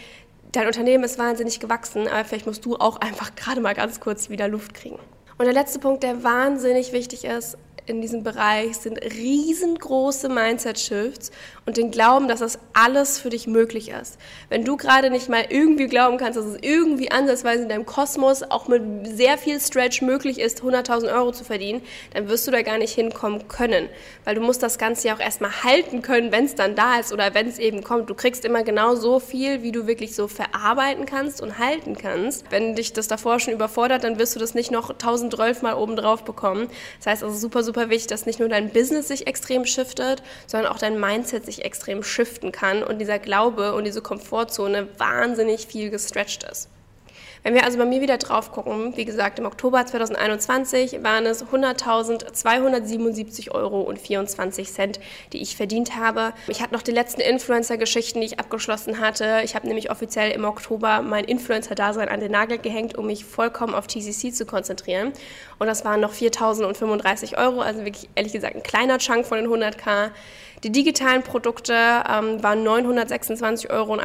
dein 0.52 0.66
Unternehmen 0.66 1.04
ist 1.04 1.18
wahnsinnig 1.18 1.60
gewachsen, 1.60 2.06
aber 2.06 2.24
vielleicht 2.24 2.46
musst 2.46 2.64
du 2.64 2.76
auch 2.76 2.96
einfach 3.00 3.34
gerade 3.34 3.60
mal 3.60 3.74
ganz 3.74 4.00
kurz 4.00 4.30
wieder 4.30 4.48
Luft 4.48 4.74
kriegen. 4.74 4.98
Und 5.38 5.44
der 5.44 5.54
letzte 5.54 5.78
Punkt, 5.78 6.02
der 6.02 6.22
wahnsinnig 6.22 6.92
wichtig 6.92 7.24
ist, 7.24 7.58
in 7.86 8.00
diesem 8.00 8.22
Bereich 8.22 8.76
sind 8.76 9.00
riesengroße 9.02 10.28
Mindset-Shifts 10.28 11.30
und 11.66 11.76
den 11.76 11.90
Glauben, 11.90 12.28
dass 12.28 12.40
das 12.40 12.58
alles 12.72 13.18
für 13.18 13.30
dich 13.30 13.46
möglich 13.46 13.90
ist. 13.90 14.18
Wenn 14.48 14.64
du 14.64 14.76
gerade 14.76 15.10
nicht 15.10 15.28
mal 15.28 15.44
irgendwie 15.48 15.86
glauben 15.86 16.18
kannst, 16.18 16.38
dass 16.38 16.46
es 16.46 16.58
irgendwie 16.60 17.10
ansatzweise 17.10 17.62
in 17.62 17.68
deinem 17.68 17.86
Kosmos 17.86 18.42
auch 18.42 18.68
mit 18.68 18.82
sehr 19.16 19.38
viel 19.38 19.60
Stretch 19.60 20.02
möglich 20.02 20.40
ist, 20.40 20.62
100.000 20.62 21.12
Euro 21.14 21.32
zu 21.32 21.44
verdienen, 21.44 21.80
dann 22.12 22.28
wirst 22.28 22.46
du 22.46 22.50
da 22.50 22.62
gar 22.62 22.78
nicht 22.78 22.94
hinkommen 22.94 23.46
können. 23.48 23.88
Weil 24.24 24.34
du 24.34 24.40
musst 24.40 24.62
das 24.62 24.78
Ganze 24.78 25.08
ja 25.08 25.14
auch 25.14 25.20
erstmal 25.20 25.62
halten 25.62 26.02
können, 26.02 26.32
wenn 26.32 26.44
es 26.44 26.54
dann 26.54 26.74
da 26.74 26.98
ist 26.98 27.12
oder 27.12 27.34
wenn 27.34 27.46
es 27.48 27.58
eben 27.58 27.84
kommt. 27.84 28.10
Du 28.10 28.14
kriegst 28.14 28.44
immer 28.44 28.64
genau 28.64 28.96
so 28.96 29.20
viel, 29.20 29.62
wie 29.62 29.72
du 29.72 29.86
wirklich 29.86 30.14
so 30.14 30.26
verarbeiten 30.28 31.06
kannst 31.06 31.40
und 31.40 31.58
halten 31.58 31.96
kannst. 31.96 32.50
Wenn 32.50 32.74
dich 32.74 32.92
das 32.92 33.06
davor 33.06 33.38
schon 33.38 33.54
überfordert, 33.54 34.02
dann 34.02 34.18
wirst 34.18 34.34
du 34.34 34.40
das 34.40 34.54
nicht 34.54 34.70
noch 34.70 34.90
1012 34.90 35.62
Mal 35.62 35.74
oben 35.74 35.96
drauf 35.96 36.24
bekommen. 36.24 36.68
Das 36.98 37.06
heißt 37.06 37.22
also 37.22 37.36
super, 37.36 37.62
super 37.62 37.75
super 37.76 37.90
wichtig, 37.90 38.06
dass 38.06 38.24
nicht 38.24 38.40
nur 38.40 38.48
dein 38.48 38.70
Business 38.70 39.08
sich 39.08 39.26
extrem 39.26 39.66
shiftet, 39.66 40.22
sondern 40.46 40.72
auch 40.72 40.78
dein 40.78 40.98
Mindset 40.98 41.44
sich 41.44 41.62
extrem 41.62 42.02
shiften 42.02 42.50
kann 42.50 42.82
und 42.82 42.98
dieser 43.00 43.18
Glaube 43.18 43.74
und 43.74 43.84
diese 43.84 44.00
Komfortzone 44.00 44.88
wahnsinnig 44.96 45.66
viel 45.66 45.90
gestretched 45.90 46.44
ist. 46.44 46.70
Wenn 47.46 47.54
wir 47.54 47.62
also 47.62 47.78
bei 47.78 47.84
mir 47.84 48.00
wieder 48.00 48.18
drauf 48.18 48.50
gucken, 48.50 48.96
wie 48.96 49.04
gesagt, 49.04 49.38
im 49.38 49.46
Oktober 49.46 49.86
2021 49.86 51.04
waren 51.04 51.24
es 51.26 51.46
100.277 51.46 53.52
Euro 53.52 53.82
und 53.82 54.00
24 54.00 54.72
Cent, 54.72 54.98
die 55.32 55.40
ich 55.40 55.54
verdient 55.54 55.94
habe. 55.94 56.32
Ich 56.48 56.60
hatte 56.60 56.74
noch 56.74 56.82
die 56.82 56.90
letzten 56.90 57.20
Influencer-Geschichten, 57.20 58.20
die 58.20 58.26
ich 58.26 58.40
abgeschlossen 58.40 58.98
hatte. 58.98 59.42
Ich 59.44 59.54
habe 59.54 59.68
nämlich 59.68 59.92
offiziell 59.92 60.32
im 60.32 60.44
Oktober 60.44 61.02
mein 61.02 61.22
Influencer-Dasein 61.22 62.08
an 62.08 62.18
den 62.18 62.32
Nagel 62.32 62.58
gehängt, 62.58 62.98
um 62.98 63.06
mich 63.06 63.24
vollkommen 63.24 63.76
auf 63.76 63.86
TCC 63.86 64.34
zu 64.34 64.44
konzentrieren. 64.44 65.12
Und 65.60 65.68
das 65.68 65.84
waren 65.84 66.00
noch 66.00 66.14
4.035 66.14 67.38
Euro, 67.38 67.60
also 67.60 67.84
wirklich 67.84 68.08
ehrlich 68.16 68.32
gesagt 68.32 68.56
ein 68.56 68.64
kleiner 68.64 68.98
Chunk 68.98 69.24
von 69.24 69.38
den 69.38 69.46
100k. 69.46 70.10
Die 70.64 70.72
digitalen 70.72 71.22
Produkte 71.22 71.74
ähm, 71.74 72.42
waren 72.42 72.66
926,28 72.66 73.70
Euro. 73.70 73.96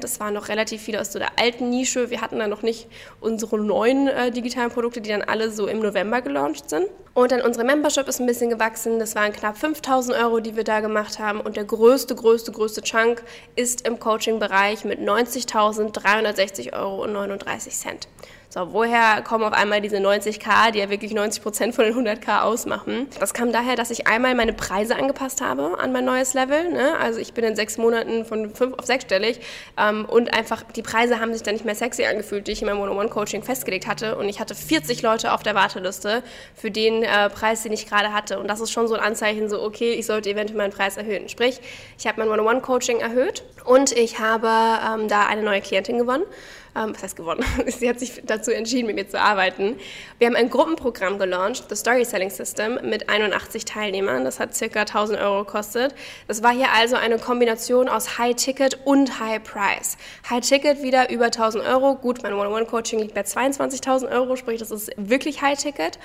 Das 0.00 0.20
waren 0.20 0.34
noch 0.34 0.48
relativ 0.48 0.82
viele 0.82 1.00
aus 1.00 1.12
so 1.12 1.18
der 1.18 1.38
alten 1.38 1.70
Nische. 1.70 2.10
Wir 2.10 2.20
hatten 2.20 2.40
dann 2.40 2.50
noch 2.50 2.62
nicht 2.62 2.88
unsere 3.20 3.58
neuen 3.58 4.08
äh, 4.08 4.30
digitalen 4.30 4.70
Produkte, 4.70 5.00
die 5.00 5.10
dann 5.10 5.22
alle 5.22 5.50
so 5.50 5.66
im 5.68 5.78
November 5.78 6.20
gelauncht 6.20 6.68
sind. 6.68 6.86
Und 7.14 7.32
dann 7.32 7.42
unsere 7.42 7.64
Membership 7.64 8.08
ist 8.08 8.20
ein 8.20 8.26
bisschen 8.26 8.50
gewachsen. 8.50 8.98
Das 8.98 9.14
waren 9.14 9.32
knapp 9.32 9.56
5000 9.56 10.16
Euro, 10.18 10.40
die 10.40 10.56
wir 10.56 10.64
da 10.64 10.80
gemacht 10.80 11.18
haben. 11.18 11.40
Und 11.40 11.56
der 11.56 11.64
größte, 11.64 12.14
größte, 12.14 12.52
größte 12.52 12.82
Chunk 12.82 13.22
ist 13.54 13.86
im 13.86 13.98
Coaching-Bereich 13.98 14.84
mit 14.84 15.00
90.360 15.00 16.74
Euro 16.74 17.04
und 17.04 17.12
39 17.12 17.72
Cent. 17.74 18.08
So, 18.50 18.72
woher 18.72 19.20
kommen 19.20 19.44
auf 19.44 19.52
einmal 19.52 19.82
diese 19.82 19.98
90k, 19.98 20.70
die 20.70 20.78
ja 20.78 20.88
wirklich 20.88 21.12
90 21.12 21.42
Prozent 21.42 21.74
von 21.74 21.84
den 21.84 21.92
100k 21.94 22.40
ausmachen? 22.40 23.06
Das 23.20 23.34
kam 23.34 23.52
daher, 23.52 23.76
dass 23.76 23.90
ich 23.90 24.06
einmal 24.06 24.34
meine 24.34 24.54
Preise 24.54 24.96
angepasst 24.96 25.42
habe 25.42 25.78
an 25.78 25.92
mein 25.92 26.06
neues 26.06 26.32
Level. 26.32 26.70
Ne? 26.70 26.96
Also 26.98 27.20
ich 27.20 27.34
bin 27.34 27.44
in 27.44 27.56
sechs 27.56 27.76
Monaten 27.76 28.24
von 28.24 28.54
fünf 28.54 28.78
auf 28.78 28.86
sechsstellig 28.86 29.40
ähm, 29.76 30.06
und 30.06 30.32
einfach 30.32 30.62
die 30.62 30.80
Preise 30.80 31.20
haben 31.20 31.34
sich 31.34 31.42
dann 31.42 31.56
nicht 31.56 31.66
mehr 31.66 31.74
sexy 31.74 32.06
angefühlt, 32.06 32.46
die 32.46 32.52
ich 32.52 32.62
in 32.62 32.68
meinem 32.68 32.80
One-on-One-Coaching 32.80 33.42
festgelegt 33.42 33.86
hatte. 33.86 34.16
Und 34.16 34.30
ich 34.30 34.40
hatte 34.40 34.54
40 34.54 35.02
Leute 35.02 35.34
auf 35.34 35.42
der 35.42 35.54
Warteliste 35.54 36.22
für 36.54 36.70
den 36.70 37.02
äh, 37.02 37.28
Preis, 37.28 37.64
den 37.64 37.72
ich 37.72 37.86
gerade 37.86 38.14
hatte. 38.14 38.38
Und 38.38 38.48
das 38.48 38.60
ist 38.60 38.72
schon 38.72 38.88
so 38.88 38.94
ein 38.94 39.00
Anzeichen, 39.00 39.50
so 39.50 39.62
okay, 39.62 39.92
ich 39.92 40.06
sollte 40.06 40.30
eventuell 40.30 40.56
meinen 40.56 40.72
Preis 40.72 40.96
erhöhen. 40.96 41.28
Sprich, 41.28 41.60
ich 41.98 42.06
habe 42.06 42.18
mein 42.18 42.30
One-on-One-Coaching 42.30 43.00
erhöht 43.00 43.42
und 43.66 43.92
ich 43.92 44.20
habe 44.20 44.48
ähm, 44.48 45.06
da 45.08 45.26
eine 45.26 45.42
neue 45.42 45.60
Klientin 45.60 45.98
gewonnen 45.98 46.24
ähm, 46.78 46.94
was 46.94 47.02
heißt 47.02 47.16
gewonnen? 47.16 47.44
Sie 47.66 47.88
hat 47.88 47.98
sich 47.98 48.22
dazu 48.24 48.52
entschieden, 48.52 48.86
mit 48.86 48.96
mir 48.96 49.08
zu 49.08 49.20
arbeiten. 49.20 49.76
Wir 50.18 50.28
haben 50.28 50.36
ein 50.36 50.50
Gruppenprogramm 50.50 51.18
gelauncht, 51.18 51.64
The 51.68 51.76
Story 51.76 52.04
Selling 52.04 52.30
System, 52.30 52.78
mit 52.82 53.08
81 53.08 53.64
Teilnehmern. 53.64 54.24
Das 54.24 54.40
hat 54.40 54.54
circa 54.54 54.80
1000 54.80 55.18
Euro 55.20 55.44
gekostet. 55.44 55.94
Das 56.26 56.42
war 56.42 56.52
hier 56.52 56.72
also 56.72 56.96
eine 56.96 57.18
Kombination 57.18 57.88
aus 57.88 58.18
High 58.18 58.36
Ticket 58.36 58.78
und 58.84 59.20
High 59.20 59.42
Price. 59.42 59.96
High 60.28 60.46
Ticket 60.46 60.82
wieder 60.82 61.10
über 61.10 61.26
1000 61.26 61.64
Euro. 61.64 61.96
Gut, 61.96 62.22
mein 62.22 62.32
One-on-One-Coaching 62.32 63.00
liegt 63.00 63.14
bei 63.14 63.22
22.000 63.22 64.10
Euro, 64.10 64.36
sprich, 64.36 64.60
das 64.60 64.70
ist 64.70 64.90
wirklich 64.96 65.42
High 65.42 65.58
Ticket. 65.58 65.98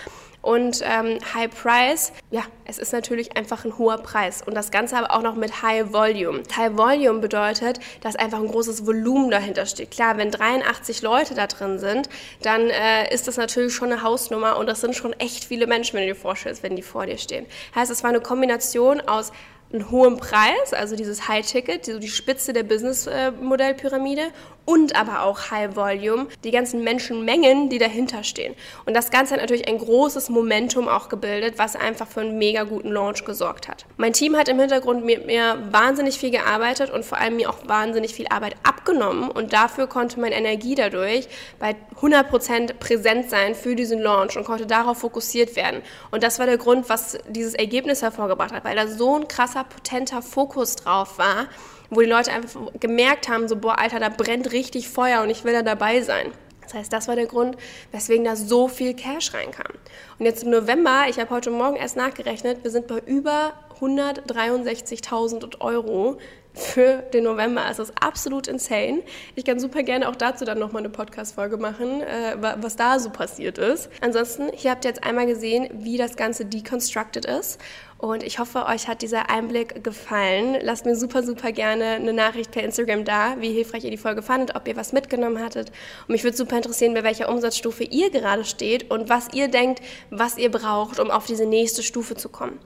Und 0.43 0.81
ähm, 0.83 1.19
High 1.33 1.49
Price, 1.49 2.11
ja, 2.29 2.43
es 2.65 2.77
ist 2.77 2.91
natürlich 2.91 3.37
einfach 3.37 3.63
ein 3.63 3.77
hoher 3.77 3.97
Preis. 3.99 4.41
Und 4.45 4.55
das 4.55 4.71
Ganze 4.71 4.97
aber 4.97 5.11
auch 5.11 5.21
noch 5.21 5.35
mit 5.35 5.63
High 5.63 5.93
Volume. 5.93 6.43
High 6.57 6.75
Volume 6.75 7.19
bedeutet, 7.19 7.79
dass 8.01 8.17
einfach 8.17 8.39
ein 8.39 8.49
großes 8.49 8.85
Volumen 8.85 9.31
dahinter 9.31 9.65
steht. 9.65 9.91
Klar, 9.91 10.17
wenn 10.17 10.31
83 10.63 11.01
Leute 11.01 11.35
da 11.35 11.47
drin 11.47 11.79
sind, 11.79 12.09
dann 12.41 12.69
äh, 12.69 13.13
ist 13.13 13.27
das 13.27 13.37
natürlich 13.37 13.73
schon 13.73 13.91
eine 13.91 14.03
Hausnummer 14.03 14.57
und 14.57 14.67
das 14.67 14.81
sind 14.81 14.95
schon 14.95 15.13
echt 15.13 15.45
viele 15.45 15.67
Menschen, 15.67 15.95
wenn 15.95 16.07
du 16.07 16.13
dir 16.13 16.19
vorstellst, 16.19 16.63
wenn 16.63 16.75
die 16.75 16.81
vor 16.81 17.05
dir 17.05 17.17
stehen. 17.17 17.45
Heißt, 17.75 17.91
es 17.91 18.03
war 18.03 18.09
eine 18.09 18.21
Kombination 18.21 19.01
aus 19.01 19.31
einen 19.71 19.89
hohen 19.89 20.17
Preis, 20.17 20.71
also 20.73 20.95
dieses 20.95 21.27
High-Ticket, 21.27 21.85
so 21.85 21.97
die 21.97 22.07
Spitze 22.07 22.53
der 22.53 22.63
Business-Modellpyramide 22.63 24.27
und 24.65 24.95
aber 24.95 25.23
auch 25.23 25.51
High 25.51 25.75
Volume, 25.75 26.27
die 26.43 26.51
ganzen 26.51 26.83
Menschenmengen, 26.83 27.69
die 27.69 27.77
dahinter 27.77 28.23
stehen. 28.23 28.55
Und 28.85 28.95
das 28.95 29.11
Ganze 29.11 29.33
hat 29.33 29.41
natürlich 29.41 29.67
ein 29.67 29.77
großes 29.77 30.29
Momentum 30.29 30.87
auch 30.87 31.09
gebildet, 31.09 31.55
was 31.57 31.75
einfach 31.75 32.07
für 32.07 32.21
einen 32.21 32.37
mega 32.37 32.63
guten 32.63 32.91
Launch 32.91 33.25
gesorgt 33.25 33.67
hat. 33.67 33.85
Mein 33.97 34.13
Team 34.13 34.37
hat 34.37 34.47
im 34.47 34.59
Hintergrund 34.59 35.03
mit 35.05 35.25
mir 35.25 35.57
wahnsinnig 35.71 36.17
viel 36.17 36.31
gearbeitet 36.31 36.91
und 36.91 37.03
vor 37.03 37.17
allem 37.17 37.35
mir 37.35 37.49
auch 37.49 37.67
wahnsinnig 37.67 38.13
viel 38.13 38.27
Arbeit 38.29 38.55
abgenommen 38.63 39.29
und 39.29 39.53
dafür 39.53 39.87
konnte 39.87 40.19
meine 40.19 40.35
Energie 40.35 40.75
dadurch 40.75 41.27
bei 41.59 41.75
100% 42.01 42.73
präsent 42.75 43.29
sein 43.29 43.55
für 43.55 43.75
diesen 43.75 43.99
Launch 43.99 44.37
und 44.37 44.45
konnte 44.45 44.65
darauf 44.65 44.99
fokussiert 44.99 45.55
werden. 45.55 45.81
Und 46.11 46.23
das 46.23 46.39
war 46.39 46.45
der 46.45 46.57
Grund, 46.57 46.89
was 46.89 47.17
dieses 47.27 47.53
Ergebnis 47.53 48.01
hervorgebracht 48.01 48.53
hat, 48.53 48.63
weil 48.63 48.75
da 48.75 48.87
so 48.87 49.17
ein 49.17 49.27
krasser, 49.27 49.63
potenter 49.63 50.21
Fokus 50.21 50.75
drauf 50.75 51.17
war, 51.17 51.47
wo 51.95 52.01
die 52.01 52.07
Leute 52.07 52.31
einfach 52.31 52.59
gemerkt 52.79 53.29
haben, 53.29 53.47
so, 53.47 53.55
boah, 53.55 53.79
Alter, 53.79 53.99
da 53.99 54.09
brennt 54.09 54.51
richtig 54.51 54.89
Feuer 54.89 55.21
und 55.21 55.29
ich 55.29 55.43
will 55.43 55.53
da 55.53 55.61
dabei 55.61 56.01
sein. 56.01 56.31
Das 56.61 56.73
heißt, 56.73 56.93
das 56.93 57.07
war 57.07 57.15
der 57.15 57.27
Grund, 57.27 57.57
weswegen 57.91 58.25
da 58.25 58.35
so 58.35 58.67
viel 58.67 58.93
Cash 58.93 59.33
reinkam. 59.33 59.73
Und 60.17 60.25
jetzt 60.25 60.43
im 60.43 60.49
November, 60.49 61.05
ich 61.09 61.19
habe 61.19 61.29
heute 61.29 61.51
Morgen 61.51 61.75
erst 61.75 61.97
nachgerechnet, 61.97 62.63
wir 62.63 62.71
sind 62.71 62.87
bei 62.87 62.99
über 63.05 63.53
163.000 63.79 65.59
Euro 65.59 66.17
für 66.53 67.03
den 67.13 67.23
November. 67.23 67.63
Also 67.63 67.83
das 67.83 67.89
ist 67.89 68.01
absolut 68.01 68.47
insane. 68.47 69.01
Ich 69.35 69.43
kann 69.43 69.59
super 69.59 69.83
gerne 69.83 70.07
auch 70.07 70.15
dazu 70.15 70.45
dann 70.45 70.59
nochmal 70.59 70.81
eine 70.81 70.89
Podcast-Folge 70.89 71.57
machen, 71.57 72.01
äh, 72.01 72.35
was 72.39 72.75
da 72.75 72.99
so 72.99 73.09
passiert 73.09 73.57
ist. 73.57 73.89
Ansonsten, 74.01 74.49
hier 74.53 74.71
habt 74.71 74.85
ihr 74.85 74.89
jetzt 74.89 75.03
einmal 75.03 75.25
gesehen, 75.25 75.67
wie 75.73 75.97
das 75.97 76.15
Ganze 76.15 76.45
deconstructed 76.45 77.25
ist. 77.25 77.59
Und 78.03 78.21
ich 78.21 78.37
hoffe, 78.37 78.65
euch 78.65 78.89
hat 78.89 79.01
dieser 79.01 79.29
Einblick 79.29 79.81
gefallen. 79.81 80.57
Lasst 80.61 80.85
mir 80.85 80.97
super, 80.97 81.23
super 81.23 81.53
gerne 81.53 81.85
eine 81.85 82.11
Nachricht 82.11 82.51
per 82.51 82.61
Instagram 82.61 83.05
da, 83.05 83.39
wie 83.39 83.53
hilfreich 83.53 83.85
ihr 83.85 83.91
die 83.91 83.97
Folge 83.97 84.21
fandet, 84.21 84.57
ob 84.57 84.67
ihr 84.67 84.75
was 84.75 84.91
mitgenommen 84.91 85.41
hattet. 85.41 85.69
Und 86.01 86.09
mich 86.09 86.25
würde 86.25 86.35
super 86.35 86.57
interessieren, 86.57 86.93
bei 86.93 87.03
welcher 87.05 87.29
Umsatzstufe 87.29 87.85
ihr 87.85 88.09
gerade 88.09 88.43
steht 88.43 88.91
und 88.91 89.07
was 89.07 89.29
ihr 89.33 89.47
denkt, 89.47 89.79
was 90.09 90.37
ihr 90.37 90.51
braucht, 90.51 90.99
um 90.99 91.11
auf 91.11 91.27
diese 91.27 91.45
nächste 91.45 91.81
Stufe 91.81 92.15
zu 92.15 92.27
kommen. 92.27 92.59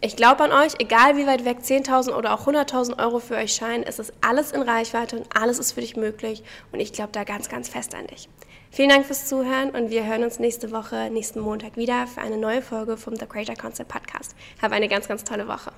Ich 0.00 0.16
glaube 0.16 0.42
an 0.42 0.50
euch, 0.50 0.72
egal 0.80 1.16
wie 1.16 1.24
weit 1.28 1.44
weg 1.44 1.58
10.000 1.62 2.10
oder 2.10 2.34
auch 2.34 2.48
100.000 2.48 2.98
Euro 2.98 3.20
für 3.20 3.36
euch 3.36 3.52
scheinen, 3.52 3.84
es 3.84 4.00
ist 4.00 4.12
alles 4.22 4.50
in 4.50 4.62
Reichweite 4.62 5.18
und 5.18 5.26
alles 5.36 5.60
ist 5.60 5.70
für 5.70 5.82
dich 5.82 5.94
möglich 5.94 6.42
und 6.72 6.80
ich 6.80 6.92
glaube 6.92 7.12
da 7.12 7.22
ganz, 7.22 7.48
ganz 7.48 7.68
fest 7.68 7.94
an 7.94 8.08
dich. 8.08 8.28
Vielen 8.72 8.88
Dank 8.88 9.04
fürs 9.04 9.26
Zuhören 9.26 9.70
und 9.70 9.90
wir 9.90 10.06
hören 10.06 10.22
uns 10.22 10.38
nächste 10.38 10.70
Woche, 10.70 11.10
nächsten 11.10 11.40
Montag 11.40 11.76
wieder 11.76 12.06
für 12.06 12.20
eine 12.20 12.36
neue 12.36 12.62
Folge 12.62 12.96
vom 12.96 13.16
The 13.16 13.26
Creator 13.26 13.56
Concept 13.56 13.90
Podcast. 13.90 14.36
Habe 14.62 14.76
eine 14.76 14.86
ganz, 14.86 15.08
ganz 15.08 15.24
tolle 15.24 15.48
Woche. 15.48 15.72